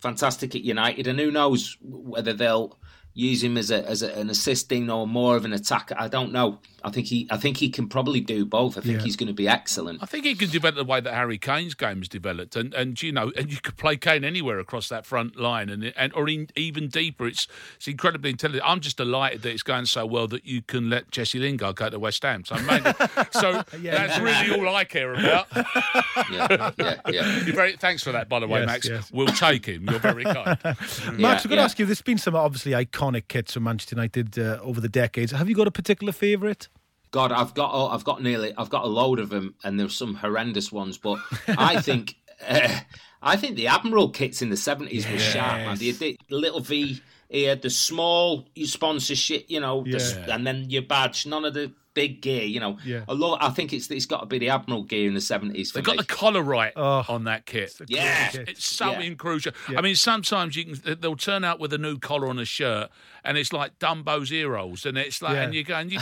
fantastic 0.00 0.54
at 0.54 0.62
United, 0.62 1.06
and 1.06 1.18
who 1.18 1.30
knows 1.30 1.76
whether 1.82 2.32
they'll 2.32 2.76
use 3.14 3.42
him 3.42 3.56
as 3.58 3.70
a 3.70 3.86
as 3.88 4.02
a, 4.02 4.12
an 4.18 4.30
assisting 4.30 4.90
or 4.90 5.06
more 5.06 5.36
of 5.36 5.44
an 5.44 5.52
attacker. 5.52 5.94
I 5.98 6.08
don't 6.08 6.32
know. 6.32 6.58
I 6.84 6.90
think 6.90 7.06
he 7.06 7.28
I 7.30 7.36
think 7.36 7.58
he 7.58 7.68
can 7.70 7.88
probably 7.88 8.20
do 8.20 8.44
both. 8.44 8.76
I 8.76 8.80
think 8.80 8.98
Yeah. 8.98 9.04
he's 9.04 9.14
going 9.16 9.28
to 9.28 9.32
be 9.32 9.46
excellent. 9.46 10.02
I 10.02 10.06
think 10.06 10.24
he 10.24 10.34
can 10.34 10.50
develop 10.50 10.74
the 10.76 10.84
way 10.84 11.00
that 11.00 11.14
Harry 11.14 11.38
Kane's 11.38 11.74
game 11.74 11.98
has 11.98 12.08
developed, 12.08 12.56
and, 12.56 12.74
and 12.74 13.00
you 13.00 13.12
know, 13.12 13.30
and 13.36 13.52
you 13.52 13.58
could 13.60 13.76
play 13.76 13.96
Kane 13.96 14.24
anywhere 14.24 14.58
across 14.58 14.88
that 14.88 15.06
front 15.06 15.36
line, 15.38 15.68
and 15.68 15.92
and 15.96 16.12
or 16.14 16.28
in, 16.28 16.48
even 16.56 16.88
deeper. 16.88 17.26
It's 17.28 17.46
it's 17.76 17.86
incredibly 17.86 18.30
intelligent. 18.30 18.64
I'm 18.66 18.80
just 18.80 18.96
delighted 18.96 19.42
that 19.42 19.50
it's 19.52 19.62
going 19.62 19.86
so 19.86 20.04
well 20.06 20.26
that 20.28 20.44
you 20.44 20.60
can 20.62 20.90
let 20.90 21.10
Jesse 21.12 21.38
Lingard 21.38 21.76
go 21.76 21.88
to 21.88 21.98
West 22.00 22.22
Ham. 22.24 22.44
So, 22.44 22.56
maybe, 22.62 22.90
so 23.30 23.62
that's 23.72 24.18
really 24.18 24.58
all 24.58 24.74
I 24.74 24.84
care 24.84 25.12
about. 25.14 25.46
Yeah, 26.30 26.70
yeah, 26.78 26.94
yeah. 27.08 27.40
You're 27.44 27.54
very 27.54 27.76
thanks 27.76 28.02
for 28.02 28.12
that, 28.12 28.28
by 28.28 28.38
the 28.40 28.46
way, 28.46 28.60
Yes, 28.60 28.66
Max. 28.66 28.88
yes. 28.88 29.10
We'll 29.12 29.26
take 29.28 29.66
him. 29.66 29.88
You're 29.88 29.98
very 29.98 30.24
kind. 30.24 30.58
Max, 30.64 31.18
Yeah, 31.18 31.28
I've 31.32 31.42
got 31.48 31.54
to 31.56 31.60
ask 31.60 31.78
you, 31.78 31.86
there's 31.86 32.02
been 32.02 32.18
some 32.18 32.34
obviously 32.36 32.72
iconic 32.72 33.01
kits 33.28 33.54
from 33.54 33.64
Manchester 33.64 33.96
United 33.96 34.38
uh, 34.38 34.58
over 34.62 34.80
the 34.80 34.88
decades. 34.88 35.32
Have 35.32 35.48
you 35.48 35.54
got 35.54 35.66
a 35.66 35.72
particular 35.72 36.12
favourite? 36.12 36.68
God, 37.10 37.32
I've 37.32 37.52
got 37.54 37.70
oh, 37.74 37.88
I've 37.88 38.04
got 38.04 38.22
nearly 38.22 38.54
I've 38.56 38.70
got 38.70 38.84
a 38.84 38.88
load 38.88 39.18
of 39.18 39.28
them, 39.28 39.54
and 39.64 39.78
there's 39.78 39.96
some 39.96 40.14
horrendous 40.14 40.72
ones. 40.72 40.96
But 40.98 41.18
I 41.48 41.80
think 41.80 42.14
uh, 42.48 42.80
I 43.20 43.36
think 43.36 43.56
the 43.56 43.66
Admiral 43.66 44.08
kits 44.10 44.40
in 44.40 44.48
the 44.50 44.56
seventies 44.56 45.08
were 45.10 45.18
sharp, 45.18 45.58
man. 45.58 45.76
The, 45.76 45.90
the 45.92 46.18
little 46.30 46.60
V 46.60 47.02
here, 47.28 47.54
the 47.56 47.70
small 47.70 48.48
you 48.54 48.66
sponsorship, 48.66 49.46
you 49.48 49.60
know, 49.60 49.82
the 49.84 49.90
Yeah. 50.26 50.34
and 50.34 50.46
then 50.46 50.70
your 50.70 50.82
badge. 50.82 51.26
None 51.26 51.44
of 51.44 51.54
the 51.54 51.72
big 51.94 52.22
gear, 52.22 52.42
you 52.44 52.60
know. 52.60 52.78
Yeah. 52.84 53.04
I 53.08 53.12
love. 53.12 53.38
I 53.40 53.50
think 53.50 53.72
it's 53.72 53.90
it's 53.90 54.06
got 54.06 54.20
to 54.20 54.26
be 54.26 54.38
the 54.38 54.48
Admiral 54.50 54.82
gear 54.84 55.06
in 55.08 55.14
the 55.14 55.20
seventies 55.20 55.70
for 55.70 55.78
They 55.78 55.82
got 55.82 55.96
me. 55.96 56.02
the 56.02 56.04
collar 56.14 56.42
right 56.42 56.72
Oh. 56.76 57.04
on 57.08 57.24
that 57.24 57.46
kit. 57.46 57.74
Yeah. 57.88 58.28
kit. 58.28 58.48
It's 58.48 58.64
so 58.64 58.98
Yeah. 58.98 59.14
crucial. 59.14 59.52
I 59.76 59.80
mean, 59.80 59.94
sometimes 59.96 60.56
you 60.56 60.64
can 60.76 60.98
they'll 61.00 61.16
turn 61.16 61.44
out 61.44 61.60
with 61.60 61.72
a 61.72 61.78
new 61.78 61.98
collar 61.98 62.28
on 62.28 62.38
a 62.38 62.44
shirt, 62.44 62.90
and 63.24 63.36
it's 63.38 63.52
like 63.52 63.78
Dumbo's 63.78 64.30
heroes, 64.30 64.86
and 64.86 64.96
it's 64.96 65.20
like, 65.22 65.34
Yeah. 65.34 65.42
and 65.42 65.54
you 65.54 65.64
go, 65.64 65.74
and 65.74 65.92
you 65.92 65.98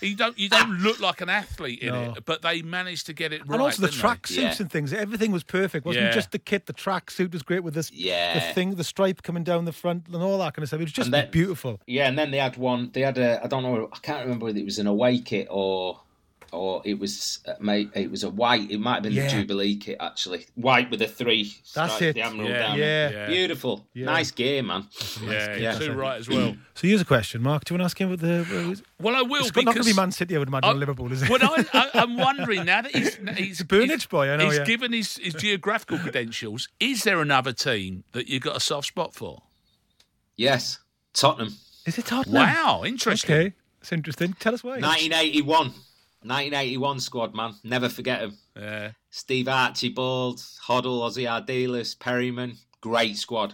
you 0.00 0.14
don't 0.16 0.38
you 0.38 0.48
don't 0.48 0.78
look 0.80 1.00
like 1.00 1.20
an 1.20 1.28
athlete 1.28 1.80
in 1.80 1.92
No. 1.92 2.14
it, 2.16 2.24
but 2.24 2.42
they 2.42 2.62
managed 2.62 3.06
to 3.06 3.12
get 3.12 3.32
it 3.32 3.40
right. 3.42 3.52
and 3.54 3.62
also 3.62 3.82
the 3.82 3.88
didn't 3.88 4.02
they? 4.02 4.08
tracksuits 4.08 4.36
Yeah. 4.36 4.56
and 4.60 4.70
things. 4.70 4.92
Everything 4.92 5.32
was 5.32 5.42
perfect. 5.44 5.84
Wasn't 5.86 6.04
Yeah. 6.06 6.12
just 6.12 6.30
the 6.30 6.38
kit. 6.38 6.66
The 6.66 6.72
tracksuit 6.72 7.32
was 7.32 7.42
great 7.42 7.64
with 7.64 7.74
this. 7.74 7.90
Yeah. 7.92 8.34
The 8.34 8.54
thing, 8.54 8.74
the 8.76 8.84
stripe 8.84 9.22
coming 9.22 9.44
down 9.44 9.64
the 9.64 9.72
front 9.72 10.06
and 10.06 10.16
all 10.22 10.38
that 10.38 10.54
kind 10.54 10.62
of 10.62 10.68
stuff. 10.68 10.80
It 10.80 10.84
was 10.84 10.92
just 10.92 11.06
And 11.06 11.14
that- 11.14 11.32
beautiful. 11.32 11.80
Yeah, 11.86 12.08
and 12.08 12.18
then 12.18 12.30
they 12.30 12.38
had 12.38 12.56
one. 12.56 12.90
They 12.92 13.00
had 13.02 13.18
a. 13.18 13.40
I 13.44 13.46
don't 13.48 13.62
know. 13.62 13.88
I 13.92 13.98
can't 13.98 14.22
remember 14.24 14.46
whether 14.46 14.58
it 14.58 14.64
was 14.64 14.78
an 14.78 14.86
away 14.86 15.18
kit 15.24 15.48
or, 15.50 16.00
or 16.52 16.82
it 16.84 16.98
was. 16.98 17.40
Uh, 17.48 17.54
mate, 17.60 17.90
it 17.94 18.10
was 18.10 18.22
a 18.22 18.30
white. 18.30 18.70
It 18.70 18.78
might 18.78 18.94
have 18.94 19.02
been 19.02 19.12
Yeah. 19.12 19.24
the 19.24 19.30
Jubilee 19.40 19.76
kit 19.76 19.96
actually. 20.00 20.46
White 20.54 20.90
with 20.90 21.02
a 21.02 21.08
three. 21.08 21.52
That's 21.74 21.94
stripe, 21.94 22.02
it. 22.02 22.12
The 22.14 22.22
Admiral 22.22 22.48
Yeah, 22.50 22.58
down. 22.58 22.78
yeah. 22.78 23.10
Yeah. 23.10 23.26
Beautiful. 23.26 23.86
Yeah. 23.92 24.06
Nice 24.06 24.30
game, 24.30 24.68
man. 24.68 24.86
Yeah, 25.22 25.56
Yeah. 25.56 25.78
you're 25.78 25.88
too 25.88 25.92
right 25.94 26.18
as 26.20 26.28
well. 26.28 26.54
So 26.76 26.88
here's 26.88 27.00
a 27.00 27.04
question, 27.04 27.40
Mark. 27.40 27.64
Do 27.64 27.72
you 27.72 27.78
want 27.78 27.82
to 27.82 27.84
ask 27.84 28.00
him 28.00 28.08
about 28.12 28.18
the? 28.20 28.82
Well, 29.00 29.14
I 29.14 29.22
will 29.22 29.44
It's 29.46 29.54
not 29.54 29.64
going 29.64 29.76
to 29.78 29.84
be 29.84 29.92
Man 29.94 30.10
City, 30.10 30.34
I 30.34 30.40
would 30.40 30.48
imagine, 30.48 30.70
I- 30.70 30.72
Liverpool, 30.72 31.12
is 31.12 31.22
it? 31.22 31.30
Well, 31.30 31.38
I, 31.40 31.64
I, 31.72 31.90
I'm 32.02 32.16
wondering 32.16 32.64
now 32.64 32.82
that 32.82 32.90
he's 32.94 33.14
he's 33.36 33.60
a 33.60 33.64
Burnage 33.64 33.84
he's- 33.90 34.06
boy, 34.06 34.28
I 34.28 34.36
know, 34.36 34.46
He's 34.46 34.58
yeah. 34.58 34.64
given 34.64 34.92
his, 34.92 35.16
his 35.18 35.34
geographical 35.34 35.98
credentials. 36.00 36.68
Is 36.80 37.04
there 37.04 37.20
another 37.20 37.52
team 37.52 38.02
that 38.12 38.26
you've 38.28 38.42
got 38.42 38.56
a 38.56 38.60
soft 38.60 38.88
spot 38.88 39.14
for? 39.14 39.42
Yes, 40.36 40.78
Tottenham. 41.12 41.54
is 41.86 41.96
it 41.98 42.06
Tottenham? 42.06 42.34
Wow, 42.42 42.82
interesting. 42.84 43.34
Okay, 43.36 43.52
that's 43.84 43.92
interesting. 43.92 44.32
Tell 44.40 44.54
us 44.54 44.64
why. 44.64 44.78
1981. 44.80 45.66
1981 46.22 47.00
squad, 47.00 47.34
man. 47.34 47.52
Never 47.64 47.90
forget 47.90 48.22
him. 48.22 48.38
Yeah. 48.56 48.92
Steve 49.10 49.46
Archibald, 49.46 50.38
Hoddle, 50.66 51.02
Ossie 51.02 51.28
Ardiles, 51.28 51.98
Perryman. 51.98 52.56
Great 52.80 53.18
squad. 53.18 53.52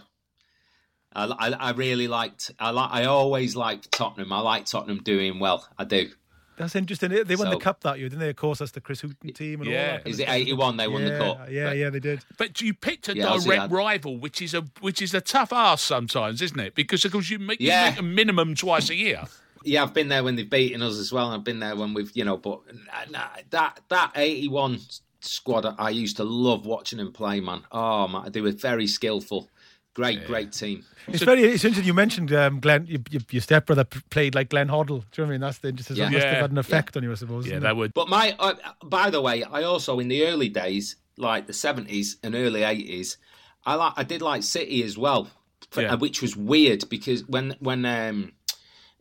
I, 1.13 1.25
I, 1.25 1.49
I 1.51 1.71
really 1.71 2.07
liked. 2.07 2.51
I 2.59 2.69
like. 2.69 2.89
I 2.91 3.05
always 3.05 3.57
liked 3.57 3.91
Tottenham. 3.91 4.31
I 4.31 4.39
like 4.39 4.65
Tottenham 4.67 5.03
doing 5.03 5.39
well. 5.39 5.67
I 5.77 5.83
do. 5.83 6.09
That's 6.55 6.75
interesting. 6.77 7.09
They 7.09 7.23
they 7.23 7.35
won 7.35 7.49
the 7.49 7.57
cup 7.57 7.81
that 7.81 7.99
year, 7.99 8.07
didn't 8.07 8.21
they? 8.21 8.29
Of 8.29 8.37
course, 8.37 8.59
that's 8.59 8.71
the 8.71 8.79
Chris 8.79 9.01
Hughton 9.01 9.33
team 9.33 9.59
and 9.61 9.69
Yeah. 9.69 9.91
that. 9.97 10.03
kind 10.05 10.13
Is 10.13 10.19
it 10.19 10.29
81 10.29 10.77
they 10.77 10.87
won 10.87 11.03
the 11.03 11.11
Yeah, 11.11 11.17
cup? 11.17 11.49
Yeah, 11.49 11.73
yeah, 11.73 11.89
they 11.89 11.99
did. 11.99 12.21
But 12.37 12.61
you 12.61 12.73
picked 12.73 13.09
a 13.09 13.15
Yeah, 13.17 13.37
direct 13.37 13.61
had- 13.63 13.71
rival, 13.73 14.17
which 14.17 14.41
is 14.41 14.53
a 14.53 14.61
which 14.79 15.01
is 15.01 15.13
a 15.13 15.19
tough 15.19 15.51
ass 15.51 15.81
sometimes, 15.81 16.41
isn't 16.41 16.59
it? 16.59 16.73
Because 16.75 17.03
of 17.03 17.11
course 17.11 17.29
you 17.29 17.39
make, 17.39 17.59
you 17.59 17.67
Yeah. 17.67 17.89
make 17.89 17.99
a 17.99 18.03
minimum 18.03 18.55
twice 18.55 18.89
a 18.89 18.95
year. 18.95 19.25
Yeah, 19.63 19.83
I've 19.83 19.93
been 19.93 20.07
there 20.09 20.23
when 20.23 20.35
they've 20.35 20.49
beaten 20.49 20.81
us 20.81 20.97
as 20.97 21.11
well. 21.11 21.27
and 21.27 21.35
I've 21.35 21.43
been 21.43 21.59
there 21.59 21.75
when 21.75 21.93
we've, 21.93 22.11
you 22.15 22.23
know, 22.25 22.37
but 22.37 22.61
nah, 22.73 23.11
nah, 23.19 23.27
that 23.51 23.79
that 23.89 24.11
81 24.15 24.79
squad, 25.19 25.75
I 25.77 25.89
used 25.91 26.17
to 26.17 26.23
love 26.23 26.65
watching 26.65 26.97
them 26.97 27.11
play, 27.11 27.39
man. 27.39 27.61
Oh, 27.71 28.07
man, 28.07 28.31
they 28.31 28.41
were 28.41 28.51
very 28.51 28.87
skillful. 28.87 29.49
Great, 29.93 30.25
great 30.25 30.53
team. 30.53 30.85
It's 31.09 31.21
very 31.21 31.43
it's 31.43 31.65
interesting. 31.65 31.85
You 31.85 31.93
mentioned 31.93 32.31
um, 32.33 32.61
Glenn, 32.61 32.85
your, 32.85 33.01
your, 33.09 33.21
your 33.29 33.41
stepbrother 33.41 33.83
played 33.83 34.33
like 34.35 34.49
Glenn 34.49 34.69
Hoddle. 34.69 34.87
Do 34.87 34.93
you 34.93 35.01
know 35.01 35.23
what 35.23 35.25
I 35.25 35.29
mean? 35.31 35.41
That's 35.41 35.57
the 35.57 35.67
interesting. 35.67 35.97
Yeah. 35.97 36.05
That 36.05 36.11
must 36.13 36.25
Yeah. 36.25 36.31
have 36.31 36.41
had 36.41 36.51
an 36.51 36.57
effect 36.57 36.95
on 36.97 37.03
you, 37.03 37.11
I 37.11 37.15
suppose. 37.15 37.45
Yeah, 37.45 37.59
that 37.59 37.71
it? 37.71 37.75
would. 37.75 37.93
But 37.93 38.07
my, 38.07 38.33
uh, 38.39 38.53
by 38.85 39.09
the 39.09 39.21
way, 39.21 39.43
I 39.43 39.63
also 39.63 39.99
in 39.99 40.07
the 40.07 40.25
early 40.27 40.47
days, 40.47 40.95
like 41.17 41.45
the 41.45 41.53
70s 41.53 42.15
and 42.23 42.35
early 42.35 42.61
80s, 42.61 43.17
I 43.65 43.75
like 43.75 43.93
I 43.97 44.03
did 44.03 44.21
like 44.21 44.43
City 44.43 44.81
as 44.83 44.97
well, 44.97 45.29
for- 45.71 45.81
Yeah. 45.81 45.93
uh, 45.93 45.97
which 45.97 46.21
was 46.21 46.37
weird 46.37 46.87
because 46.89 47.27
when 47.27 47.55
when 47.59 47.83
um 47.85 48.31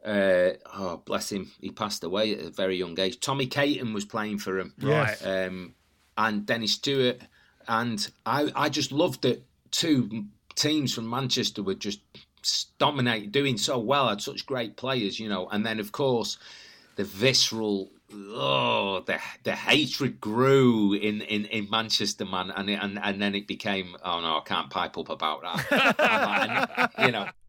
uh 0.05 0.51
oh 0.75 1.03
bless 1.05 1.31
him, 1.31 1.51
he 1.61 1.71
passed 1.71 2.03
away 2.05 2.35
at 2.35 2.45
a 2.47 2.51
very 2.51 2.77
young 2.77 2.99
age. 2.99 3.21
Tommy 3.21 3.47
Caton 3.47 3.93
was 3.93 4.05
playing 4.05 4.39
for 4.39 4.59
him, 4.59 4.73
Yes. 4.79 5.25
um, 5.25 5.75
and 6.17 6.47
Dennis 6.47 6.79
Tueart, 6.79 7.21
and 7.69 8.11
I 8.25 8.51
I 8.55 8.69
just 8.69 8.93
loved 8.93 9.23
that 9.23 9.43
two 9.71 10.25
teams 10.55 10.93
from 10.95 11.09
Manchester 11.09 11.63
were 11.63 11.75
just 11.75 12.01
dominating, 12.79 13.31
doing 13.31 13.57
so 13.59 13.79
well, 13.79 14.09
had 14.09 14.21
such 14.21 14.47
great 14.47 14.77
players, 14.77 15.21
you 15.21 15.29
know. 15.29 15.49
And 15.49 15.65
then, 15.65 15.79
of 15.79 15.93
course, 15.93 16.39
the 16.97 17.05
visceral, 17.05 17.91
oh, 18.13 19.01
the 19.07 19.19
the 19.45 19.55
hatred 19.55 20.21
grew 20.21 20.95
in, 20.95 21.21
in, 21.23 21.45
in 21.47 21.69
Manchester, 21.71 22.25
man. 22.25 22.51
And, 22.51 22.69
it, 22.71 22.79
and 22.83 22.99
and 22.99 23.21
then 23.23 23.35
it 23.35 23.47
became, 23.47 23.95
oh 24.05 24.21
no, 24.21 24.39
I 24.39 24.43
can't 24.45 24.71
pipe 24.71 24.97
up 24.99 25.09
about 25.11 25.43
that. 25.43 26.89
and, 26.97 27.07
you 27.07 27.13
know. 27.13 27.29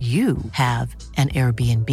you 0.00 0.38
have 0.52 0.96
an 1.18 1.28
Airbnb. 1.28 1.90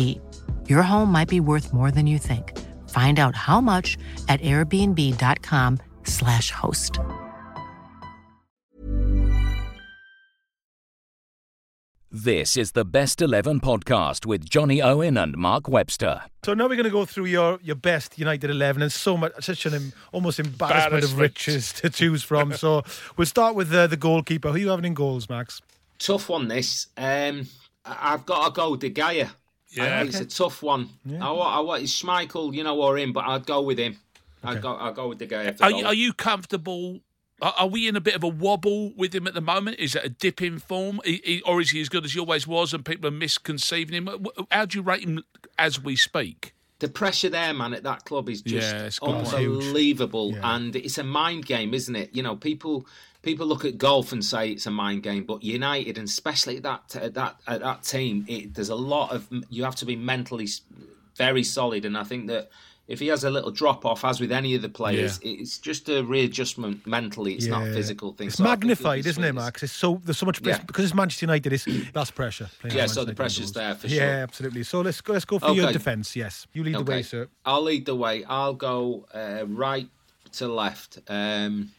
Your 0.70 0.82
home 0.82 1.12
might 1.12 1.28
be 1.28 1.42
worth 1.42 1.74
more 1.74 1.92
than 1.92 2.08
you 2.08 2.18
think. 2.18 2.58
Find 2.90 3.20
out 3.20 3.36
how 3.36 3.60
much 3.60 3.98
at 4.30 4.40
airbnb.com/slash 4.40 6.52
host. 6.52 7.00
This 12.10 12.56
is 12.56 12.72
the 12.72 12.86
Best 12.86 13.22
11 13.22 13.60
podcast 13.60 14.26
with 14.26 14.46
Jonny 14.46 14.82
Owen 14.82 15.18
and 15.18 15.38
Mark 15.38 15.68
Webster. 15.68 16.22
So 16.46 16.54
now 16.54 16.64
we're 16.64 16.78
going 16.78 16.86
to 16.86 16.90
go 16.90 17.04
through 17.06 17.26
your, 17.26 17.60
your 17.62 17.76
best 17.76 18.18
United 18.18 18.50
11 18.50 18.82
and 18.82 18.92
so 18.92 19.18
much, 19.18 19.34
such 19.42 19.66
an 19.66 19.74
em- 19.74 19.94
almost 20.14 20.40
embarrassment 20.40 21.04
of 21.04 21.20
riches 21.20 21.74
to 21.74 21.90
choose 21.90 22.24
from. 22.24 22.54
so 22.54 22.84
we'll 23.18 23.26
start 23.26 23.56
with 23.56 23.74
uh, 23.74 23.88
the 23.88 23.98
goalkeeper. 23.98 24.48
Who 24.50 24.56
are 24.56 24.60
you 24.60 24.70
having 24.70 24.86
in 24.86 24.94
goals, 24.94 25.30
Max? 25.30 25.62
Tough 26.00 26.30
one, 26.30 26.48
this. 26.48 26.88
Um, 26.96 27.06
I- 27.06 27.46
I've 27.88 28.26
got 28.26 28.46
to 28.46 28.52
go 28.52 28.76
De 28.76 28.90
Gea. 28.90 29.30
Yeah. 29.70 29.84
I- 29.84 30.04
it's 30.04 30.20
a 30.20 30.26
tough 30.26 30.62
one. 30.64 30.90
I 31.22 31.32
want, 31.32 31.56
I 31.56 31.60
want, 31.60 31.84
it's 31.84 32.02
Schmeichel, 32.02 32.54
you 32.54 32.64
know, 32.64 32.82
or 32.82 32.98
him, 32.98 33.14
but 33.14 33.26
I'd 33.26 33.46
go 33.46 33.62
with 33.62 33.78
him. 33.80 33.98
I'd 34.44 34.62
go, 34.62 34.74
I'll 34.76 34.94
go 34.94 35.10
with 35.10 35.18
De 35.20 35.28
Gea. 35.28 35.60
Are 35.62 35.72
you, 35.72 35.86
are 35.86 35.94
you 35.94 36.14
comfortable? 36.14 37.00
Are, 37.42 37.54
are 37.60 37.68
we 37.68 37.88
in 37.88 37.96
a 37.96 38.02
bit 38.02 38.16
of 38.16 38.24
a 38.24 38.28
wobble 38.28 38.94
with 38.96 39.14
him 39.14 39.28
at 39.28 39.34
the 39.34 39.42
moment? 39.42 39.80
Is 39.80 39.94
it 39.96 40.04
a 40.06 40.10
dip 40.10 40.42
in 40.42 40.60
form, 40.60 41.00
He- 41.06 41.22
he- 41.24 41.42
or 41.42 41.60
is 41.62 41.72
he 41.72 41.82
as 41.82 41.90
good 41.90 42.06
as 42.06 42.14
he 42.14 42.20
always 42.20 42.48
was, 42.48 42.74
and 42.74 42.84
people 42.86 43.08
are 43.08 43.12
misconceiving 43.12 43.94
him? 44.08 44.26
How 44.52 44.66
do 44.66 44.78
you 44.78 44.82
rate 44.82 45.04
him 45.04 45.24
as 45.60 45.82
we 45.82 45.96
speak? 45.96 46.54
The 46.80 46.88
pressure 46.88 47.30
there, 47.30 47.54
man, 47.54 47.74
at 47.74 47.84
that 47.84 48.06
club 48.06 48.30
is 48.30 48.42
just 48.42 48.74
Yeah, 48.74 48.84
it's 48.86 49.00
got 49.00 49.26
to 49.26 49.38
be. 49.38 49.46
unbelievable, 49.46 50.34
Yeah. 50.34 50.56
and 50.56 50.76
it's 50.76 50.98
a 50.98 51.04
mind 51.04 51.46
game, 51.46 51.74
isn't 51.74 51.96
it? 51.96 52.12
You 52.16 52.24
know, 52.24 52.36
people 52.36 52.86
people 53.24 53.48
look 53.48 53.66
at 53.66 53.78
golf 53.78 54.12
and 54.12 54.24
say 54.24 54.52
it's 54.52 54.66
a 54.68 54.72
mind 54.72 55.04
game, 55.04 55.24
but 55.26 55.44
United, 55.44 55.98
and 55.98 56.08
especially 56.08 56.58
at 56.58 56.64
that 56.64 56.96
at 56.96 57.14
that 57.16 57.38
at 57.48 57.62
that 57.62 57.84
team, 57.84 58.26
it, 58.28 58.54
there's 58.54 58.70
a 58.70 58.76
lot 58.76 59.12
of 59.12 59.28
you 59.50 59.64
have 59.64 59.76
to 59.78 59.86
be 59.86 59.96
mentally 59.96 60.48
very 61.16 61.44
solid, 61.44 61.86
and 61.86 61.98
I 61.98 62.04
think 62.04 62.28
that. 62.28 62.50
If 62.88 63.00
he 63.02 63.08
has 63.08 63.26
a 63.26 63.30
little 63.30 63.52
drop 63.52 63.86
off, 63.86 64.06
as 64.06 64.22
with 64.22 64.32
any 64.32 64.56
of 64.56 64.62
the 64.62 64.70
players, 64.70 65.20
it's 65.22 65.58
just 65.58 65.90
a 65.90 66.04
readjustment 66.04 66.88
mentally. 66.88 67.34
It's 67.34 67.46
not 67.48 67.68
a 67.68 67.74
physical 67.74 68.14
thing. 68.14 68.28
It's 68.28 68.38
So 68.38 68.46
I 68.46 68.56
think 68.56 68.64
he'll 68.64 68.70
magnified, 68.70 69.06
isn't 69.06 69.24
it, 69.24 69.28
sweet. 69.28 69.36
Max? 69.36 69.64
It's 69.64 69.74
so 69.74 70.02
there's 70.06 70.18
so 70.18 70.26
much 70.26 70.40
Yeah. 70.42 70.60
because 70.64 70.86
it's 70.86 70.94
Manchester 70.94 71.26
United. 71.26 71.52
It's 71.52 71.66
that's 71.92 72.12
pressure. 72.12 72.50
Yeah, 72.64 72.86
so 72.86 73.04
the 73.04 73.12
Manchester 73.12 73.12
United 73.12 73.16
pressure's 73.18 73.52
there 73.52 73.76
for 73.76 73.88
Yeah, 73.88 74.24
absolutely. 74.24 74.64
So 74.64 74.80
let's 74.82 75.02
go. 75.02 75.14
Let's 75.14 75.26
go 75.26 75.38
for 75.40 75.52
your 75.52 75.72
defence. 75.74 76.16
Yes, 76.16 76.48
you 76.54 76.64
lead 76.64 76.76
the 76.76 76.84
way, 76.84 77.02
sir. 77.04 77.28
I'll 77.46 77.64
lead 77.64 77.86
the 77.86 77.96
way. 77.96 78.24
I'll 78.24 78.54
go 78.54 79.06
uh, 79.14 79.44
right 79.48 79.90
to 80.34 80.48
left. 80.48 81.00
Um, 81.10 81.72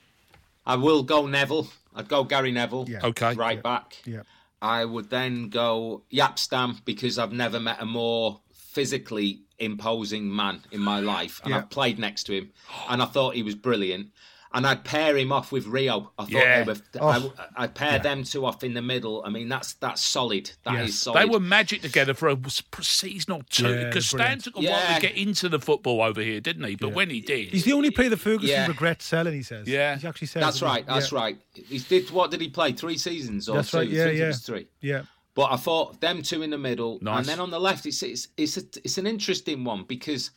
I 0.67 0.77
will 0.77 1.03
go 1.03 1.27
Neville. 1.27 1.69
I'd 1.95 2.09
go 2.09 2.23
Gary 2.25 2.53
Neville. 2.53 2.85
Yeah. 2.87 3.01
Okay. 3.03 3.33
Right 3.35 3.63
back. 3.63 3.97
Yeah. 4.05 4.23
I 4.61 4.85
would 4.85 5.09
then 5.09 5.49
go 5.49 6.03
Jaap 6.13 6.39
Stam 6.39 6.79
because 6.85 7.19
I've 7.19 7.33
never 7.33 7.59
met 7.61 7.81
a 7.81 7.87
more 7.87 8.41
physically 8.79 9.41
imposing 9.59 10.35
man 10.35 10.61
in 10.71 10.81
my 10.81 11.01
life, 11.01 11.41
and 11.43 11.51
Yeah. 11.51 11.59
I've 11.59 11.71
played 11.71 11.99
next 11.99 12.25
to 12.25 12.33
him, 12.33 12.51
and 12.89 13.03
I 13.03 13.07
thought 13.07 13.35
he 13.35 13.43
was 13.43 13.57
brilliant. 13.57 14.11
And 14.55 14.67
I'd 14.67 14.83
pair 14.83 15.15
him 15.19 15.31
off 15.31 15.53
with 15.53 15.67
Rio. 15.67 16.11
I 16.19 16.23
thought 16.23 16.31
Yeah. 16.33 16.63
they 16.65 16.73
were. 16.73 16.79
Oh. 17.01 17.35
I, 17.39 17.65
I'd 17.65 17.75
pair 17.75 17.99
them 17.99 18.25
two 18.25 18.47
off 18.47 18.65
in 18.65 18.73
the 18.73 18.81
middle. 18.81 19.23
I 19.27 19.29
mean, 19.29 19.47
that's 19.49 19.75
that's 19.75 20.03
solid. 20.03 20.53
That 20.65 20.77
is 20.77 20.81
Yes. 20.91 20.95
solid. 20.95 21.21
They 21.21 21.27
were 21.29 21.39
magic 21.41 21.83
together 21.83 22.15
for 22.15 22.29
a 22.31 22.37
s- 22.47 22.63
season 22.81 23.33
or 23.35 23.43
two 23.51 23.69
Yeah, 23.69 23.85
because 23.89 24.07
Stam 24.09 24.39
took 24.41 24.57
a 24.57 24.61
while 24.61 24.95
to 24.95 25.01
get 25.03 25.17
into 25.17 25.51
the 25.51 25.59
football 25.59 26.01
over 26.01 26.23
here, 26.23 26.41
didn't 26.41 26.65
he? 26.65 26.77
But 26.77 26.95
when 26.95 27.11
he 27.11 27.21
did, 27.21 27.49
He's 27.49 27.65
the 27.65 27.75
only 27.75 27.91
player 27.91 28.09
that 28.09 28.17
Ferguson 28.21 28.49
Yeah. 28.49 28.67
regrets 28.69 29.05
selling. 29.05 29.35
He 29.35 29.43
says. 29.43 29.67
Yeah. 29.69 29.99
he 29.99 30.07
actually 30.09 30.29
says. 30.29 30.41
That's 30.43 30.63
right. 30.63 30.87
That's 30.87 31.13
yeah. 31.13 31.19
right. 31.19 31.39
He 31.69 31.79
did. 31.81 32.11
What 32.11 32.31
did 32.31 32.41
he 32.41 32.49
play? 32.49 32.73
Three 32.73 32.97
seasons 32.97 33.51
or 33.51 33.57
That's 33.57 33.71
two? 33.73 33.79
right. 33.79 33.89
Yeah, 33.91 34.03
I 34.03 34.07
think 34.07 34.19
yeah. 34.19 34.25
It 34.25 34.29
was 34.29 34.39
three. 34.41 34.67
Yeah. 34.81 35.03
But 35.39 35.53
I 35.53 35.57
thought 35.57 36.01
them 36.01 36.21
two 36.23 36.43
in 36.43 36.51
the 36.51 36.59
middle, 36.59 36.99
Nice. 37.01 37.19
and 37.19 37.27
then 37.27 37.39
on 37.39 37.51
the 37.51 37.61
left, 37.61 37.87
it's 37.87 38.03
it's 38.03 38.27
it's, 38.37 38.57
a, 38.57 38.63
it's 38.83 38.99
an 38.99 39.07
interesting 39.07 39.63
one 39.63 39.85
because 39.87 40.33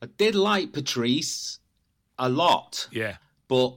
I 0.00 0.06
did 0.16 0.34
like 0.34 0.72
Patrice 0.72 1.58
a 2.18 2.26
lot, 2.30 2.88
yeah. 2.90 3.16
but 3.48 3.74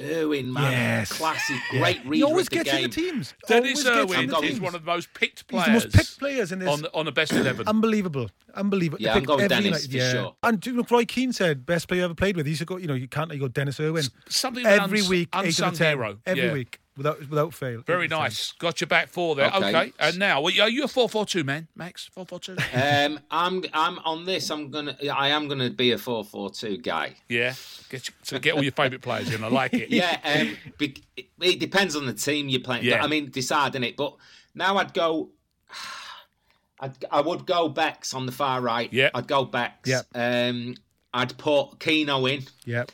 Irwin, 0.00 0.52
man, 0.52 0.70
Yes. 0.70 1.10
classic, 1.12 1.56
Yeah. 1.72 1.80
great 1.80 2.00
He 2.02 2.08
reader 2.08 2.26
always 2.26 2.46
of 2.46 2.50
the 2.50 2.56
gets 2.56 2.70
game. 2.70 2.84
in 2.84 2.90
the 2.90 2.94
teams. 2.94 3.34
Denis 3.48 3.60
Always 3.68 3.82
gets 3.82 3.88
in 3.88 3.98
Irwin 3.98 4.30
the 4.30 4.36
is 4.36 4.42
teams. 4.50 4.60
one 4.60 4.74
of 4.76 4.84
the 4.84 4.92
most 4.92 5.08
picked 5.14 5.38
He's 5.40 5.42
players. 5.64 5.66
the 5.66 5.72
most 5.88 5.92
picked 5.96 6.18
players 6.20 6.52
in 6.52 6.58
this. 6.60 6.68
on 6.68 6.82
the, 6.82 6.94
on 6.94 7.04
the 7.06 7.12
best 7.12 7.32
eleven. 7.42 7.66
Unbelievable, 7.66 8.30
unbelievable. 8.54 9.02
Yeah, 9.02 9.10
I'm 9.10 9.14
picked 9.16 9.26
going 9.26 9.40
every 9.40 9.48
Denis 9.48 9.86
United- 9.86 9.90
for 9.90 9.96
yeah. 9.96 10.12
sure. 10.12 10.36
And 10.44 10.60
do 10.60 10.70
you 10.70 10.76
know, 10.76 10.84
Roy 10.88 11.04
Keane 11.04 11.32
said 11.32 11.66
best 11.66 11.88
player 11.88 12.00
you 12.00 12.04
ever 12.04 12.14
played 12.14 12.36
with. 12.36 12.46
He 12.46 12.50
used 12.50 12.60
to 12.60 12.66
go, 12.66 12.76
you 12.76 12.86
know, 12.86 12.94
you 12.94 13.08
can't. 13.08 13.32
You 13.32 13.40
go 13.40 13.48
Denis 13.48 13.80
Irwin. 13.80 14.04
Something 14.28 14.64
of 14.66 14.70
every 14.72 15.00
uns- 15.00 15.08
week, 15.08 15.30
eight 15.34 15.46
unsung 15.46 15.66
out 15.66 15.72
of 15.72 15.78
ten, 15.78 15.96
hero. 15.96 16.18
every 16.26 16.44
Yeah. 16.44 16.52
week 16.52 16.78
without 16.96 17.20
without 17.28 17.54
fail. 17.54 17.82
Very 17.82 18.06
Eight 18.06 18.12
out 18.12 18.20
nice. 18.20 18.52
Got 18.52 18.80
your 18.80 18.88
back 18.88 19.08
four 19.08 19.34
there. 19.34 19.48
Okay. 19.54 19.68
Okay. 19.68 19.92
And 19.98 20.18
now, 20.18 20.40
well, 20.40 20.52
are 20.60 20.68
you 20.68 20.84
a 20.84 20.88
four 20.88 21.08
four 21.08 21.26
two 21.26 21.44
man, 21.44 21.68
Max? 21.74 22.06
Four 22.06 22.26
four 22.26 22.40
two. 22.40 22.56
Um, 22.74 23.20
I'm 23.30 23.64
I'm 23.72 23.98
on 24.00 24.24
this. 24.24 24.50
I'm 24.50 24.70
gonna. 24.70 24.96
I 25.12 25.28
am 25.28 25.48
gonna 25.48 25.70
be 25.70 25.92
a 25.92 25.98
four-four-two 25.98 26.78
guy. 26.78 27.14
Yeah. 27.28 27.54
Get 27.88 28.08
you, 28.08 28.14
so 28.22 28.38
get 28.38 28.54
all 28.54 28.62
your 28.62 28.72
favourite 28.72 29.02
players 29.02 29.32
in. 29.32 29.44
I 29.44 29.48
like 29.48 29.74
it. 29.74 29.90
Yeah, 29.90 30.18
um, 30.24 30.56
be, 30.78 31.02
it, 31.16 31.26
it 31.40 31.60
depends 31.60 31.96
on 31.96 32.06
the 32.06 32.12
team 32.12 32.48
you're 32.48 32.60
playing. 32.60 32.84
Yeah. 32.84 33.02
I 33.02 33.06
mean, 33.06 33.30
deciding 33.30 33.82
it. 33.84 33.96
But 33.96 34.16
now 34.54 34.76
I'd 34.78 34.94
go. 34.94 35.30
I'd, 36.80 37.04
I 37.10 37.22
would 37.22 37.46
go 37.46 37.68
Becks 37.68 38.12
on 38.12 38.26
the 38.26 38.32
far 38.32 38.60
right. 38.60 38.92
Yeah. 38.92 39.10
I'd 39.14 39.26
go 39.26 39.44
Becks. 39.44 39.88
Yeah. 39.88 40.02
Um, 40.14 40.74
I'd 41.14 41.36
put 41.38 41.78
Keano 41.78 42.30
in. 42.30 42.42
ten. 42.42 42.48
Yeah, 42.64 42.84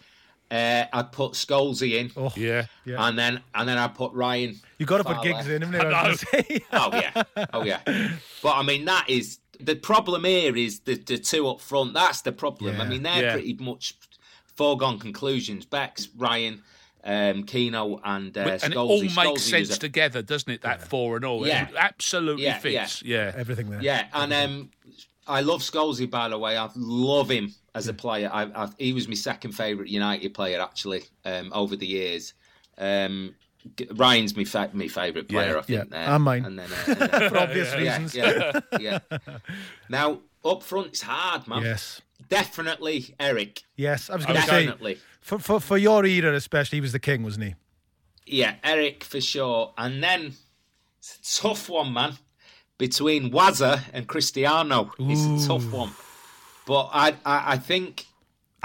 Uh, 0.53 0.85
I'd 0.93 1.13
put 1.13 1.33
Scholesy 1.33 1.93
in. 1.95 2.11
oh, 2.17 2.31
Yeah. 2.37 2.67
yeah. 2.85 3.07
And 3.09 3.19
then 3.19 3.41
and 3.55 3.67
then 3.69 3.79
I'd 3.79 3.95
put 3.95 4.13
Ryan. 4.13 4.61
you 4.79 4.85
got 4.85 4.99
to 4.99 5.05
put 5.05 5.23
Giggs 5.23 5.37
left. 5.37 5.49
in, 5.49 5.63
haven't 5.63 5.81
you? 5.81 5.89
I 5.89 6.01
I 6.05 6.09
was 6.09 6.25
gonna 6.25 6.45
say. 6.45 6.61
Oh 6.73 6.91
yeah, 6.93 7.23
oh 7.55 7.63
yeah. 7.65 7.81
But 8.43 8.53
I 8.57 8.63
mean 8.63 8.85
that 8.85 9.07
is 9.09 9.39
the 9.59 9.77
problem 9.77 10.25
here 10.25 10.55
is 10.57 10.81
the 10.81 10.97
the 10.97 11.17
two 11.19 11.49
up 11.49 11.61
front. 11.61 11.95
That's 11.95 12.21
the 12.21 12.33
problem. 12.33 12.81
I 12.81 12.85
mean, 12.87 13.03
they're 13.03 13.23
Yeah. 13.23 13.33
pretty 13.33 13.55
much 13.55 13.95
foregone 14.55 14.99
conclusions. 14.99 15.65
Becks, 15.65 16.09
Ryan, 16.17 16.63
um, 17.05 17.45
Keano, 17.45 18.01
and 18.05 18.37
uh, 18.37 18.59
and 18.63 18.75
it 18.75 18.77
all 18.77 19.01
makes 19.03 19.17
was 19.17 19.43
sense 19.45 19.75
a- 19.77 19.79
together, 19.79 20.21
doesn't 20.21 20.53
it? 20.53 20.61
That 20.63 20.87
four 20.87 21.17
and 21.17 21.25
all. 21.25 21.47
Yeah. 21.47 21.69
It 21.69 21.75
absolutely 21.79 22.45
Yeah, 22.45 22.59
fits. 22.59 23.03
Yeah. 23.03 23.33
Everything 23.35 23.71
there. 23.71 23.81
Yeah, 23.83 24.07
and 24.13 24.33
um, 24.35 24.71
I 25.27 25.41
love 25.41 25.63
Scholesy, 25.63 26.11
by 26.11 26.29
the 26.29 26.39
way. 26.39 26.59
I 26.59 26.69
love 26.77 27.31
him 27.31 27.55
as 27.75 27.89
a 27.89 27.95
player. 27.95 28.31
I, 28.33 28.43
I, 28.45 28.69
he 28.79 28.93
was 28.93 29.09
my 29.09 29.15
second 29.15 29.53
favourite 29.53 29.91
United 29.91 30.35
player, 30.35 30.61
actually, 30.61 31.05
um, 31.25 31.51
over 31.55 31.77
the 31.77 31.87
years. 31.87 32.35
Um, 32.79 33.35
Ryan's 33.95 34.37
my, 34.37 34.45
fa- 34.45 34.71
my 34.73 34.89
favourite 34.89 35.29
player, 35.29 35.53
Yeah, 35.53 35.59
I 35.59 35.63
think. 35.63 35.79
yeah, 35.79 35.85
there. 35.89 36.15
and 36.15 36.23
mine. 36.25 36.45
And 36.45 36.59
then, 36.59 36.69
uh, 36.73 36.77
and 36.89 36.99
then- 37.13 37.31
For 37.31 37.39
obvious 37.39 37.73
yeah, 37.75 37.79
reasons. 38.03 38.15
yeah, 38.15 38.61
yeah. 38.81 38.99
Now, 39.89 40.19
up 40.45 40.63
front, 40.63 40.89
it's 40.89 41.03
hard, 41.03 41.47
man. 41.47 41.63
Yes. 41.63 42.03
Definitely 42.29 43.15
Eric. 43.21 43.63
Yes. 43.77 44.11
I 44.11 44.17
was 44.17 44.27
going 44.27 44.41
to 44.41 44.47
say, 44.47 44.65
Definitely. 44.67 44.99
for, 45.21 45.39
for, 45.39 45.61
for 45.61 45.79
your 45.79 46.05
era 46.05 46.35
especially, 46.35 46.77
he 46.77 46.81
was 46.81 46.93
the 46.93 46.99
king, 46.99 47.23
wasn't 47.23 47.45
he? 47.47 47.55
Yeah, 48.27 48.55
Eric 48.65 49.05
for 49.05 49.21
sure. 49.21 49.73
And 49.79 50.03
then, 50.03 50.35
it's 50.99 51.39
a 51.39 51.43
tough 51.43 51.69
one, 51.69 51.93
man. 51.93 52.15
Between 52.79 53.31
Wazza 53.31 53.81
and 53.93 54.09
Cristiano. 54.09 54.91
It's 54.99 55.45
a 55.45 55.49
tough 55.49 55.71
one. 55.73 55.91
But 56.67 56.91
I, 56.93 57.09
I, 57.25 57.53
I 57.53 57.57
think 57.59 58.07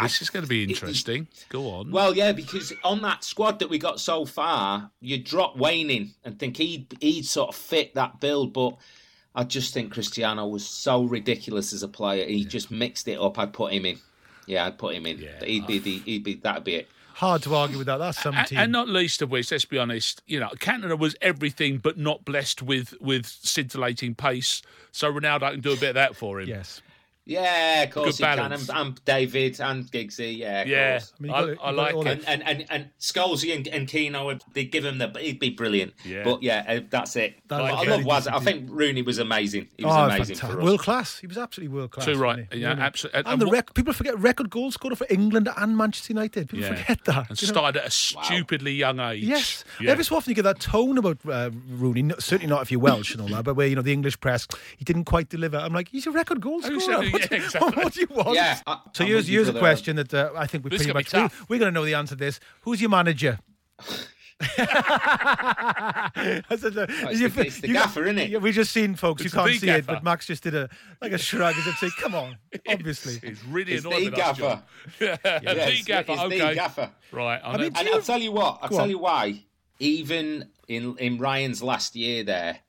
This 0.02 0.22
is 0.22 0.30
going 0.30 0.44
to 0.44 0.50
be 0.50 0.64
interesting. 0.64 1.28
Go 1.50 1.70
on. 1.70 1.92
Well, 1.92 2.16
yeah, 2.16 2.32
because 2.32 2.72
on 2.84 3.02
that 3.02 3.24
squad 3.24 3.60
that 3.60 3.70
we 3.70 3.80
got 3.80 4.00
so 4.00 4.26
far, 4.26 4.92
you 5.02 5.22
drop 5.24 5.58
Wayne 5.58 5.90
in 5.90 6.12
and 6.24 6.38
think 6.38 6.58
he'd 6.58 6.96
he'd 7.02 7.26
sort 7.26 7.50
of 7.50 7.56
fit 7.56 7.96
that 7.96 8.20
build, 8.20 8.54
but 8.54 8.78
I 9.36 9.44
just 9.44 9.74
think 9.74 9.92
Cristiano 9.94 10.48
was 10.48 10.68
so 10.68 11.04
ridiculous 11.04 11.74
as 11.74 11.84
a 11.84 11.88
player. 11.88 12.26
He 12.26 12.46
just 12.46 12.72
mixed 12.72 13.08
it 13.08 13.20
up. 13.20 13.38
I'd 13.40 13.54
put 13.54 13.74
him 13.74 13.86
in. 13.86 13.98
Yeah, 14.46 14.66
I'd 14.66 14.78
put 14.78 14.96
him 14.96 15.06
in. 15.06 15.20
Yeah. 15.20 15.44
He'd 15.44 15.68
be 15.68 15.80
the 15.80 16.00
he'd 16.00 16.24
be 16.24 16.36
that'd 16.36 16.64
be 16.64 16.76
it. 16.76 16.90
Hard 17.16 17.42
to 17.44 17.56
argue 17.56 17.80
with 17.80 17.88
that. 17.88 17.98
That's 17.98 18.22
some 18.22 18.36
and, 18.36 18.48
team. 18.48 18.60
and 18.60 18.72
not 18.72 18.88
least 18.88 19.24
of 19.24 19.32
which, 19.32 19.52
let's 19.52 19.66
be 19.66 19.80
honest, 19.80 20.22
you 20.28 20.40
know, 20.40 20.50
Cantona 20.58 21.00
was 21.00 21.16
everything 21.20 21.80
but 21.80 21.98
not 21.98 22.24
blessed 22.24 22.62
with 22.62 22.94
with 23.02 23.26
scintillating 23.26 24.14
pace. 24.14 24.62
So 24.92 25.12
Ronaldo 25.12 25.52
can 25.52 25.62
do 25.62 25.74
a 25.74 25.78
bit 25.78 25.90
of 25.90 25.96
that 25.96 26.16
for 26.16 26.40
him. 26.40 26.48
yes. 26.48 26.82
Yeah, 27.28 27.84
of 27.84 27.92
course 27.92 28.18
Good 28.18 28.26
he 28.26 28.36
can. 28.36 28.38
balance. 28.38 28.70
And, 28.70 28.78
and 28.80 29.06
David 29.06 29.60
and 29.60 29.86
Giggsy. 29.92 30.38
Yeah, 30.38 30.62
of 30.62 30.68
Yeah, 30.68 30.92
course. 31.00 31.14
I 31.20 31.22
mean, 31.24 31.32
you 31.32 31.36
I, 31.38 31.42
it- 31.42 31.44
I 31.44 31.50
you 31.50 31.56
got 31.58 31.70
it 31.70 31.76
like 31.76 31.96
all 31.96 32.08
it. 32.08 32.24
And, 32.26 32.26
and 32.28 32.44
and 32.62 32.66
and 32.70 32.90
Scholesy 33.00 33.56
and, 33.56 33.68
and 33.68 33.88
Keano, 33.88 34.40
they 34.54 34.66
give 34.66 34.86
him 34.86 34.98
the. 34.98 35.10
He'd 35.20 35.40
be 35.40 35.50
brilliant. 35.50 35.94
Yeah. 36.06 36.24
But 36.24 36.42
yeah, 36.42 36.64
uh, 36.68 36.80
that's 36.90 37.16
it. 37.18 37.36
That 37.50 37.60
But 37.60 37.62
was 37.74 37.88
I 37.88 37.90
love 37.92 38.02
Wazza. 38.02 38.18
decent 38.20 38.36
I 38.36 38.40
think 38.40 38.70
Rooney 38.72 39.02
was 39.02 39.18
amazing. 39.20 39.68
He 39.78 39.84
was 39.86 39.94
oh, 39.96 40.06
amazing 40.06 40.36
fantastic. 40.38 40.50
for 40.52 40.58
us. 40.60 40.64
World 40.64 40.80
class. 40.80 41.20
He 41.20 41.28
was 41.28 41.38
absolutely 41.38 41.76
world 41.76 41.92
class. 41.92 42.06
Too 42.06 42.16
right. 42.16 42.48
Yeah, 42.54 42.70
Really. 42.70 42.82
absolutely. 42.82 43.20
And, 43.20 43.28
And- 43.28 43.42
the 43.42 43.46
and 43.46 43.52
what- 43.52 43.58
rec- 43.58 43.74
people 43.74 43.94
forget 43.94 44.18
record 44.20 44.50
goal 44.50 44.72
scorer 44.72 44.96
for 44.96 45.08
England 45.10 45.50
and 45.58 45.78
Manchester 45.78 46.14
United. 46.14 46.50
People 46.50 46.66
Yeah. 46.66 46.76
forget 46.76 47.04
that. 47.06 47.30
And 47.30 47.42
you 47.42 47.48
know? 47.48 47.52
started 47.54 47.80
at 47.82 47.88
a 47.88 47.92
stupidly 47.92 48.74
young 48.74 49.00
age. 49.00 49.24
Yes. 49.24 49.66
Yeah. 49.82 49.92
Every 49.92 50.04
so 50.06 50.16
often 50.16 50.32
you 50.32 50.36
get 50.36 50.44
that 50.44 50.60
tone 50.62 50.98
about 50.98 51.18
uh, 51.30 51.50
Rooney. 51.70 52.04
No, 52.04 52.16
certainly 52.20 52.48
not 52.48 52.62
if 52.62 52.72
you're 52.72 52.80
Welsh 52.80 53.12
and 53.12 53.22
all 53.22 53.28
that, 53.30 53.44
but 53.44 53.56
where 53.56 53.68
you 53.68 53.76
know 53.76 53.82
the 53.82 53.92
English 53.94 54.20
press, 54.22 54.48
he 54.78 54.86
didn't 54.86 55.06
quite 55.06 55.30
deliver. 55.30 55.58
I'm 55.58 55.74
like, 55.74 55.90
he's 55.90 56.08
a 56.08 56.12
record 56.12 56.40
goal 56.42 56.62
scorer. 56.62 57.04
So- 57.22 57.30
What, 57.30 57.32
yeah, 57.32 57.38
exactly. 57.38 57.84
what 57.84 57.94
do 57.94 58.00
you 58.02 58.08
want? 58.12 58.36
Yeah, 58.36 58.60
I- 58.68 58.80
so 58.94 59.04
I'm 59.04 59.08
here's 59.10 59.28
here's 59.28 59.48
a 59.48 59.52
brother. 59.52 59.60
question 59.66 59.96
that 59.98 60.14
uh, 60.14 60.32
I 60.36 60.48
think 60.48 60.64
we 60.64 60.70
this 60.70 60.84
pretty 60.86 60.94
much 60.94 61.14
we, 61.14 61.22
we're 61.50 61.60
going 61.60 61.74
to 61.74 61.80
know 61.80 61.86
the 61.86 61.94
answer 61.96 62.16
to 62.16 62.20
this. 62.20 62.40
Who's 62.62 62.82
your 62.82 62.90
manager? 62.90 63.40
I 64.40 64.50
said, 66.58 66.78
uh, 66.78 66.86
it's 66.90 67.20
you- 67.20 67.30
the- 67.30 67.42
it's 67.48 67.60
the 67.60 67.68
you- 67.70 67.74
gaffer, 67.74 68.04
innit? 68.04 68.30
Yeah, 68.30 68.38
we 68.40 68.52
just 68.52 68.72
seen 68.72 68.96
folks. 68.96 69.22
It's 69.24 69.34
you 69.34 69.40
can't 69.40 69.52
the 69.52 69.58
see 69.58 69.70
it, 69.70 69.86
but 69.86 70.04
Max 70.04 70.26
just 70.28 70.44
did 70.44 70.56
a 70.56 70.70
like 71.02 71.12
a 71.12 71.18
shrug 71.18 71.56
as 71.58 71.68
if 71.68 71.80
to 71.80 71.90
say, 71.90 72.02
"Come 72.02 72.16
on, 72.16 72.38
obviously." 72.70 73.20
He's 73.28 73.44
really 73.46 73.74
It's 73.74 73.86
annoyed 73.86 74.06
the 74.06 74.10
with 74.12 74.20
us, 74.20 74.38
John. 74.38 74.50
gaffer. 74.50 74.64
Yeah, 75.26 75.40
Yeah, 75.42 75.54
the 75.54 75.62
it's- 75.62 75.84
gaffer. 75.86 76.12
it's 76.14 76.22
okay. 76.22 76.40
the 76.50 76.56
gaffer. 76.56 76.92
Right. 77.12 77.42
I, 77.44 77.52
I 77.54 77.58
mean, 77.58 77.74
know. 77.74 77.80
And 77.80 77.90
I'll 77.90 78.02
tell 78.02 78.20
you 78.20 78.32
what, 78.32 78.60
I'll 78.62 78.70
Go 78.70 78.76
tell 78.76 78.84
on. 78.84 78.90
you 78.90 79.00
why. 79.00 79.44
Even 79.80 80.50
in 80.68 80.98
in 80.98 81.18
Ryan's 81.18 81.62
last 81.64 81.96
year 81.96 82.24
there, 82.24 82.60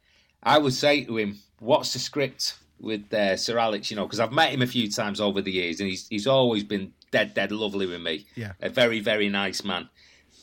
I 0.43 0.59
would 0.59 0.75
say 0.75 1.05
to 1.05 1.17
him, 1.17 1.39
"What's 1.59 1.93
the 1.93 1.99
script 1.99 2.57
with 2.81 3.13
uh, 3.13 3.37
Sir 3.37 3.59
Alex?" 3.59 3.91
You 3.91 3.97
know, 3.97 4.07
because 4.07 4.21
I've 4.21 4.33
met 4.33 4.51
him 4.51 4.63
a 4.63 4.67
few 4.67 4.91
times 4.91 5.21
over 5.21 5.41
the 5.41 5.53
years, 5.53 5.81
and 5.81 5.89
he's 5.89 6.07
he's 6.09 6.27
always 6.27 6.65
been 6.65 6.93
dead, 7.11 7.35
dead 7.35 7.53
lovely 7.53 7.87
with 7.87 8.01
me. 8.01 8.27
Yeah. 8.35 8.53
a 8.61 8.69
very, 8.69 9.01
very 9.01 9.29
nice 9.29 9.65
man. 9.65 9.89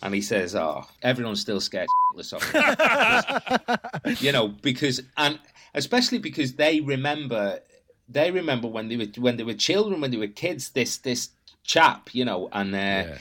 And 0.02 0.14
he 0.14 0.22
says, 0.22 0.56
"Oh, 0.56 0.86
everyone's 1.02 1.42
still 1.42 1.62
scared 1.62 1.88
of 2.18 2.44
him." 2.44 4.16
you 4.20 4.32
know, 4.32 4.50
because 4.50 5.02
and 5.18 5.40
especially 5.74 6.20
because 6.20 6.54
they 6.54 6.80
remember 6.82 7.60
they 8.08 8.32
remember 8.32 8.68
when 8.68 8.88
they 8.88 8.98
were 8.98 9.08
when 9.18 9.38
they 9.38 9.44
were 9.44 9.54
children, 9.54 10.02
when 10.02 10.12
they 10.12 10.18
were 10.18 10.28
kids. 10.28 10.70
This 10.70 10.98
this 10.98 11.30
chap, 11.64 12.14
you 12.14 12.26
know, 12.26 12.50
and 12.52 12.76
uh, 12.76 13.16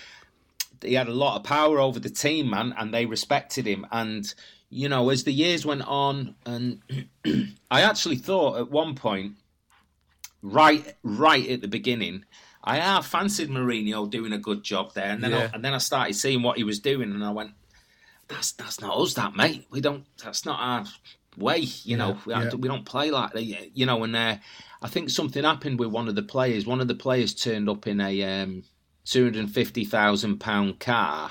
he 0.82 0.94
had 0.94 1.08
a 1.08 1.14
lot 1.14 1.36
of 1.36 1.44
power 1.44 1.78
over 1.78 1.98
the 1.98 2.10
team, 2.10 2.50
man, 2.50 2.74
and 2.78 2.92
they 2.92 3.06
respected 3.06 3.66
him. 3.66 3.86
And 3.90 4.32
you 4.74 4.88
know, 4.88 5.08
as 5.10 5.22
the 5.22 5.32
years 5.32 5.64
went 5.64 5.82
on, 5.82 6.34
and 6.44 6.82
I 7.70 7.82
actually 7.82 8.16
thought 8.16 8.58
at 8.58 8.72
one 8.72 8.96
point, 8.96 9.36
right, 10.42 10.96
right 11.04 11.48
at 11.48 11.60
the 11.60 11.68
beginning, 11.68 12.24
I 12.64 12.76
have 12.76 13.06
fancied 13.06 13.50
Mourinho 13.50 14.10
doing 14.10 14.32
a 14.32 14.38
good 14.38 14.64
job 14.64 14.92
there, 14.94 15.12
and 15.12 15.22
then 15.22 15.30
Yeah. 15.30 15.48
I, 15.52 15.54
and 15.54 15.64
then 15.64 15.74
I 15.74 15.78
started 15.78 16.14
seeing 16.14 16.42
what 16.42 16.56
he 16.56 16.64
was 16.64 16.80
doing, 16.80 17.12
and 17.12 17.24
I 17.24 17.30
went, 17.30 17.52
"That's 18.26 18.50
that's 18.50 18.80
not 18.80 18.98
us, 18.98 19.14
that 19.14 19.36
mate. 19.36 19.66
We 19.70 19.80
don't. 19.80 20.06
That's 20.22 20.44
not 20.44 20.58
our 20.58 20.84
way. 21.36 21.60
You 21.60 21.96
know, 21.96 22.18
we, 22.26 22.32
yeah. 22.32 22.52
we 22.54 22.66
don't 22.68 22.84
play 22.84 23.12
like 23.12 23.32
that. 23.34 23.44
You 23.44 23.86
know." 23.86 24.02
And 24.02 24.16
uh, 24.16 24.38
I 24.82 24.88
think 24.88 25.08
something 25.08 25.44
happened 25.44 25.78
with 25.78 25.90
one 25.90 26.08
of 26.08 26.16
the 26.16 26.22
players. 26.22 26.66
One 26.66 26.80
of 26.80 26.88
the 26.88 26.96
players 26.96 27.32
turned 27.32 27.68
up 27.68 27.86
in 27.86 28.00
a 28.00 28.42
um, 28.42 28.64
two 29.04 29.22
hundred 29.22 29.40
and 29.40 29.54
fifty 29.54 29.84
thousand 29.84 30.38
pound 30.40 30.80
car, 30.80 31.30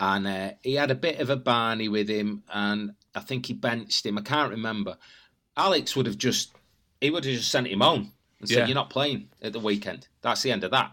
and 0.00 0.26
uh, 0.26 0.50
he 0.62 0.74
had 0.74 0.90
a 0.90 0.96
bit 0.96 1.20
of 1.20 1.30
a 1.30 1.36
Barney 1.36 1.88
with 1.88 2.08
him, 2.08 2.42
and 2.52 2.94
I 3.14 3.20
think 3.20 3.46
he 3.46 3.52
benched 3.52 4.04
him. 4.04 4.18
I 4.18 4.22
can't 4.22 4.50
remember. 4.50 4.96
Alex 5.56 5.94
would 5.94 6.06
have 6.06 6.18
just 6.18 6.54
he 7.00 7.10
would 7.10 7.24
have 7.24 7.34
just 7.34 7.50
sent 7.50 7.68
him 7.68 7.80
home 7.80 8.12
and 8.40 8.48
said, 8.48 8.58
Yeah. 8.58 8.66
"You're 8.66 8.74
not 8.74 8.90
playing 8.90 9.28
at 9.40 9.52
the 9.52 9.60
weekend. 9.60 10.08
That's 10.22 10.42
the 10.42 10.52
end 10.52 10.64
of 10.64 10.70
that." 10.72 10.92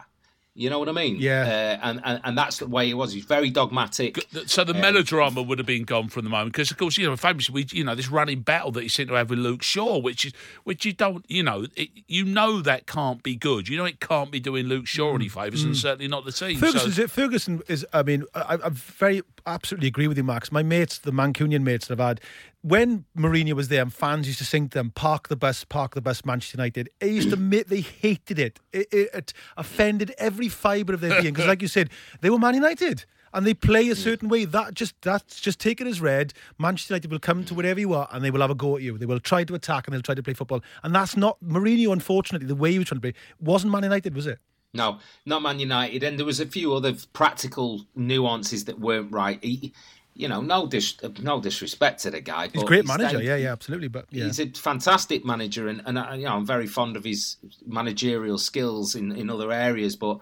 You 0.53 0.69
know 0.69 0.79
what 0.79 0.89
I 0.89 0.91
mean? 0.91 1.15
Yeah. 1.17 1.43
Uh, 1.81 1.87
and, 1.87 2.01
and 2.03 2.21
and 2.25 2.37
that's 2.37 2.57
the 2.57 2.67
way 2.67 2.89
it 2.89 2.95
was. 2.95 3.13
He's 3.13 3.23
very 3.23 3.49
dogmatic. 3.49 4.19
So 4.47 4.65
the 4.65 4.73
um, 4.73 4.81
melodrama 4.81 5.41
would 5.41 5.59
have 5.59 5.65
been 5.65 5.85
gone 5.85 6.09
from 6.09 6.25
the 6.25 6.29
moment 6.29 6.51
because, 6.51 6.71
of 6.71 6.77
course, 6.77 6.97
you 6.97 7.07
know, 7.07 7.15
famously, 7.15 7.53
we, 7.53 7.67
you 7.71 7.85
know, 7.85 7.95
this 7.95 8.09
running 8.09 8.41
battle 8.41 8.71
that 8.73 8.81
he 8.81 8.89
seemed 8.89 9.07
to 9.09 9.15
have 9.15 9.29
with 9.29 9.39
Luke 9.39 9.63
Shaw, 9.63 9.97
which 9.97 10.25
is, 10.25 10.33
which 10.65 10.85
you 10.85 10.91
don't, 10.91 11.25
you 11.29 11.41
know, 11.41 11.67
it, 11.77 11.89
you 12.09 12.25
know 12.25 12.61
that 12.61 12.85
can't 12.85 13.23
be 13.23 13.37
good. 13.37 13.69
You 13.69 13.77
know, 13.77 13.85
it 13.85 14.01
can't 14.01 14.29
be 14.29 14.41
doing 14.41 14.65
Luke 14.65 14.87
Shaw 14.87 15.15
any 15.15 15.27
mm. 15.27 15.31
favours, 15.31 15.63
and 15.63 15.73
mm. 15.73 15.77
certainly 15.77 16.09
not 16.09 16.25
the 16.25 16.33
team. 16.33 16.59
Ferguson's 16.59 16.97
so, 16.97 17.03
it. 17.03 17.11
Ferguson 17.11 17.61
is. 17.69 17.85
I 17.93 18.03
mean, 18.03 18.25
I, 18.35 18.59
I 18.61 18.69
very 18.69 19.21
absolutely 19.45 19.87
agree 19.87 20.09
with 20.09 20.17
you, 20.17 20.23
Max. 20.25 20.51
My 20.51 20.63
mates, 20.63 20.99
the 20.99 21.11
Mancunian 21.11 21.63
mates 21.63 21.87
that 21.87 21.99
I've 21.99 22.07
had, 22.07 22.21
when 22.61 23.05
Mourinho 23.17 23.53
was 23.53 23.69
there, 23.69 23.81
and 23.81 23.93
fans 23.93 24.27
used 24.27 24.39
to 24.39 24.45
sing 24.45 24.69
to 24.69 24.77
them, 24.77 24.91
"Park 24.91 25.27
the 25.29 25.35
bus, 25.35 25.63
park 25.63 25.95
the 25.95 26.01
bus, 26.01 26.23
Manchester 26.25 26.57
United." 26.57 26.89
It 26.99 27.11
used 27.11 27.29
to 27.31 27.37
mm. 27.37 27.49
make 27.49 27.67
they 27.67 27.81
hated 27.81 28.37
it. 28.37 28.59
It, 28.71 28.87
it, 28.91 29.09
it 29.13 29.33
offended 29.57 30.13
every 30.17 30.40
fibre 30.49 30.93
of 30.93 31.01
their 31.01 31.21
being 31.21 31.33
because, 31.33 31.47
like 31.47 31.61
you 31.61 31.67
said, 31.67 31.89
they 32.21 32.29
were 32.29 32.39
Man 32.39 32.55
United. 32.55 33.05
And 33.33 33.47
they 33.47 33.53
play 33.53 33.87
a 33.87 33.95
certain 33.95 34.27
way. 34.27 34.43
That 34.43 34.73
just 34.73 34.93
that's 35.01 35.39
just 35.39 35.57
take 35.57 35.79
it 35.79 35.87
as 35.87 36.01
read. 36.01 36.33
Manchester 36.59 36.95
United 36.95 37.11
will 37.11 37.19
come 37.19 37.45
to 37.45 37.53
wherever 37.53 37.79
you 37.79 37.93
are, 37.93 38.09
and 38.11 38.25
they 38.25 38.29
will 38.29 38.41
have 38.41 38.49
a 38.49 38.55
go 38.55 38.75
at 38.75 38.81
you. 38.81 38.97
They 38.97 39.05
will 39.05 39.21
try 39.21 39.45
to 39.45 39.55
attack, 39.55 39.87
and 39.87 39.93
they'll 39.93 40.01
try 40.01 40.15
to 40.15 40.21
play 40.21 40.33
football. 40.33 40.61
And 40.83 40.93
that's 40.93 41.15
not 41.15 41.37
Mourinho. 41.41 41.93
Unfortunately, 41.93 42.45
the 42.45 42.55
way 42.55 42.73
he 42.73 42.79
was 42.79 42.89
trying 42.89 42.99
to 42.99 43.01
play 43.01 43.13
wasn't 43.39 43.71
Man 43.71 43.83
United, 43.83 44.15
was 44.15 44.27
it? 44.27 44.39
No, 44.73 44.99
not 45.25 45.41
Man 45.41 45.59
United. 45.59 46.03
And 46.03 46.17
there 46.17 46.25
was 46.25 46.41
a 46.41 46.45
few 46.45 46.73
other 46.73 46.93
practical 47.13 47.85
nuances 47.95 48.65
that 48.65 48.79
weren't 48.79 49.11
right. 49.11 49.41
He, 49.41 49.73
you 50.21 50.27
know, 50.27 50.39
no 50.41 50.67
dis, 50.67 50.95
no 51.19 51.41
disrespect 51.41 52.01
to 52.03 52.11
the 52.11 52.21
guy. 52.21 52.47
He's 52.53 52.61
a 52.61 52.65
great 52.65 52.81
he's 52.81 52.87
manager. 52.87 53.17
then- 53.17 53.25
Yeah, 53.25 53.35
yeah, 53.37 53.51
absolutely. 53.51 53.87
But 53.87 54.05
yeah, 54.11 54.25
He's 54.25 54.39
a 54.39 54.47
fantastic 54.51 55.25
manager, 55.25 55.67
and, 55.67 55.81
and 55.85 55.97
uh, 55.97 56.13
you 56.13 56.25
know 56.25 56.35
I'm 56.35 56.45
very 56.45 56.67
fond 56.67 56.95
of 56.95 57.03
his 57.03 57.37
managerial 57.65 58.37
skills 58.37 58.95
in, 58.95 59.11
in 59.11 59.29
other 59.29 59.51
areas. 59.51 59.95
But 59.95 60.19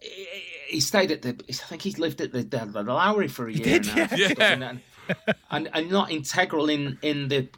he- 0.00 0.28
he 0.68 0.80
stayed 0.80 1.10
at 1.10 1.22
the. 1.22 1.36
I 1.48 1.52
think 1.52 1.82
he 1.82 1.90
lived 1.92 2.20
at 2.20 2.32
the, 2.32 2.42
the, 2.42 2.64
the 2.66 2.82
Lowry 2.82 3.28
for 3.28 3.48
a 3.48 3.52
year 3.52 3.78
did, 3.80 3.88
and 3.88 3.98
a 3.98 4.06
half, 4.06 4.18
yeah. 4.18 4.32
and, 4.40 4.64
and, 4.64 4.80
and 5.50 5.68
and 5.74 5.90
not 5.90 6.10
integral 6.10 6.68
in 6.70 6.98
in 7.02 7.28
the. 7.28 7.48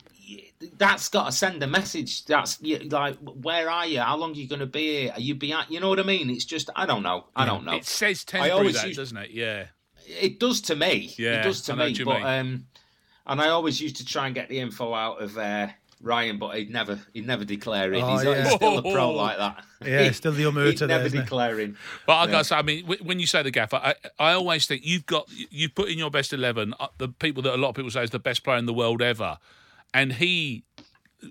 That's 0.76 1.08
got 1.08 1.26
to 1.26 1.32
send 1.32 1.62
a 1.62 1.66
message. 1.68 2.24
That's 2.26 2.60
like, 2.62 3.16
where 3.18 3.70
are 3.70 3.86
you? 3.86 4.00
How 4.00 4.16
long 4.16 4.32
are 4.32 4.34
you 4.34 4.48
going 4.48 4.60
to 4.60 4.66
be 4.66 5.02
here? 5.02 5.12
Are 5.14 5.20
you 5.20 5.34
behind? 5.36 5.70
You 5.70 5.80
know 5.80 5.88
what 5.88 6.00
I 6.00 6.02
mean? 6.02 6.30
It's 6.30 6.44
just 6.44 6.68
I 6.74 6.84
don't 6.84 7.02
know. 7.04 7.26
I 7.36 7.46
don't 7.46 7.64
know. 7.64 7.76
it 7.76 7.84
says 7.84 8.24
I 8.28 8.30
temporary, 8.32 8.52
always 8.52 8.74
that, 8.74 8.88
used- 8.88 8.98
doesn't 8.98 9.16
it? 9.18 9.30
Yeah. 9.30 9.66
It 10.08 10.40
does 10.40 10.60
to 10.62 10.76
me. 10.76 11.14
Yeah, 11.18 11.40
it 11.40 11.44
does 11.44 11.62
to 11.62 11.72
I 11.74 11.88
me. 11.88 12.04
But 12.04 12.22
um, 12.22 12.66
and 13.26 13.40
I 13.40 13.48
always 13.48 13.80
used 13.80 13.96
to 13.96 14.04
try 14.04 14.26
and 14.26 14.34
get 14.34 14.48
the 14.48 14.58
info 14.58 14.94
out 14.94 15.20
of 15.20 15.36
uh, 15.36 15.68
Ryan, 16.00 16.38
but 16.38 16.56
he'd 16.56 16.70
never 16.70 16.98
he'd 17.12 17.26
never 17.26 17.44
declare 17.44 17.92
it. 17.92 18.02
Oh, 18.02 18.16
he's, 18.16 18.24
yeah. 18.24 18.42
he's 18.44 18.54
still 18.54 18.78
a 18.78 18.82
pro 18.82 19.10
like 19.10 19.36
that. 19.38 19.64
Yeah, 19.84 20.10
still 20.12 20.32
the 20.32 20.44
omerta 20.44 20.66
He'd 20.70 20.78
there, 20.78 20.88
never 20.88 21.06
isn't 21.06 21.20
declaring. 21.20 21.76
But 22.06 22.14
I 22.14 22.26
got 22.26 22.38
to 22.38 22.44
say, 22.44 22.56
I 22.56 22.62
mean, 22.62 22.86
when 22.86 23.20
you 23.20 23.26
say 23.26 23.42
the 23.42 23.50
gaffer, 23.50 23.76
I, 23.76 23.94
I 24.18 24.32
always 24.32 24.66
think 24.66 24.84
you've 24.84 25.06
got 25.06 25.28
you 25.50 25.68
put 25.68 25.88
in 25.88 25.98
your 25.98 26.10
best 26.10 26.32
eleven 26.32 26.74
uh, 26.80 26.88
the 26.98 27.08
people 27.08 27.42
that 27.42 27.54
a 27.54 27.58
lot 27.58 27.70
of 27.70 27.74
people 27.74 27.90
say 27.90 28.02
is 28.02 28.10
the 28.10 28.18
best 28.18 28.44
player 28.44 28.58
in 28.58 28.66
the 28.66 28.74
world 28.74 29.02
ever, 29.02 29.38
and 29.92 30.14
he 30.14 30.64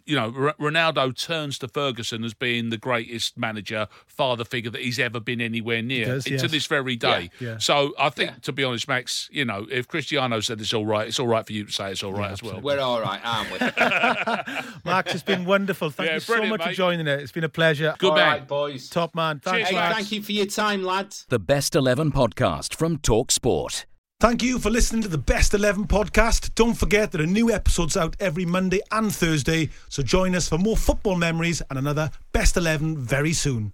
you 0.05 0.15
know, 0.15 0.33
R- 0.37 0.55
Ronaldo 0.59 1.17
turns 1.17 1.57
to 1.59 1.67
Ferguson 1.67 2.23
as 2.23 2.33
being 2.33 2.69
the 2.69 2.77
greatest 2.77 3.37
manager, 3.37 3.87
father 4.05 4.43
figure 4.43 4.69
that 4.71 4.81
he's 4.81 4.99
ever 4.99 5.19
been 5.19 5.39
anywhere 5.41 5.81
near 5.81 6.05
does, 6.05 6.25
to 6.25 6.31
yes. 6.31 6.51
this 6.51 6.65
very 6.65 6.95
day. 6.95 7.29
Yeah, 7.39 7.49
yeah. 7.51 7.57
So 7.57 7.93
I 7.97 8.09
think, 8.09 8.41
to 8.41 8.51
be 8.51 8.63
honest, 8.63 8.87
Max, 8.87 9.29
you 9.31 9.45
know, 9.45 9.65
if 9.71 9.87
Cristiano 9.87 10.39
said 10.41 10.59
it's 10.59 10.73
all 10.73 10.85
right, 10.85 11.07
it's 11.07 11.19
all 11.19 11.27
right 11.27 11.45
for 11.45 11.53
you 11.53 11.63
to 11.65 11.71
say 11.71 11.91
it's 11.91 12.03
all 12.03 12.13
right 12.13 12.31
as 12.31 12.43
well. 12.43 12.59
We're 12.61 12.79
all 12.79 13.01
right, 13.01 13.21
aren't 13.23 13.51
we? 13.51 13.57
Max, 14.85 15.13
it's 15.13 15.23
been 15.23 15.45
wonderful. 15.45 15.89
Thank 15.89 16.07
Yeah, 16.09 16.13
you 16.15 16.19
so 16.21 16.33
brilliant, 16.33 16.59
much 16.59 16.67
for 16.69 16.73
joining 16.73 17.07
it. 17.07 17.19
It's 17.21 17.31
been 17.31 17.43
a 17.45 17.49
pleasure. 17.49 17.95
Good 17.97 18.09
all 18.11 18.15
man. 18.15 18.27
right, 18.27 18.47
boys. 18.47 18.89
Top 18.89 19.15
man. 19.15 19.39
Thanks, 19.39 19.57
Cheers, 19.59 19.69
Hey, 19.69 19.75
Max. 19.75 19.95
thank 19.95 20.11
you 20.11 20.21
for 20.21 20.31
your 20.31 20.45
time, 20.47 20.83
lads. 20.83 21.25
The 21.29 21.39
Best 21.39 21.75
11 21.75 22.11
podcast 22.11 22.75
from 22.75 22.97
Talk 22.97 23.31
Sport. 23.31 23.85
Thank 24.19 24.41
you 24.41 24.57
for 24.57 24.71
listening 24.71 25.03
to 25.03 25.07
the 25.07 25.19
Best 25.19 25.53
11 25.53 25.85
podcast. 25.85 26.55
Don't 26.55 26.73
forget 26.73 27.11
there 27.11 27.21
are 27.21 27.27
new 27.27 27.51
episodes 27.51 27.95
out 27.95 28.15
every 28.19 28.45
Monday 28.45 28.79
and 28.91 29.13
Thursday, 29.13 29.69
so 29.89 30.01
join 30.01 30.33
us 30.33 30.49
for 30.49 30.57
more 30.57 30.75
football 30.75 31.15
memories 31.15 31.61
and 31.69 31.77
another 31.77 32.09
Best 32.31 32.57
11 32.57 32.97
very 32.97 33.31
soon. 33.31 33.73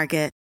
Market. 0.00 0.39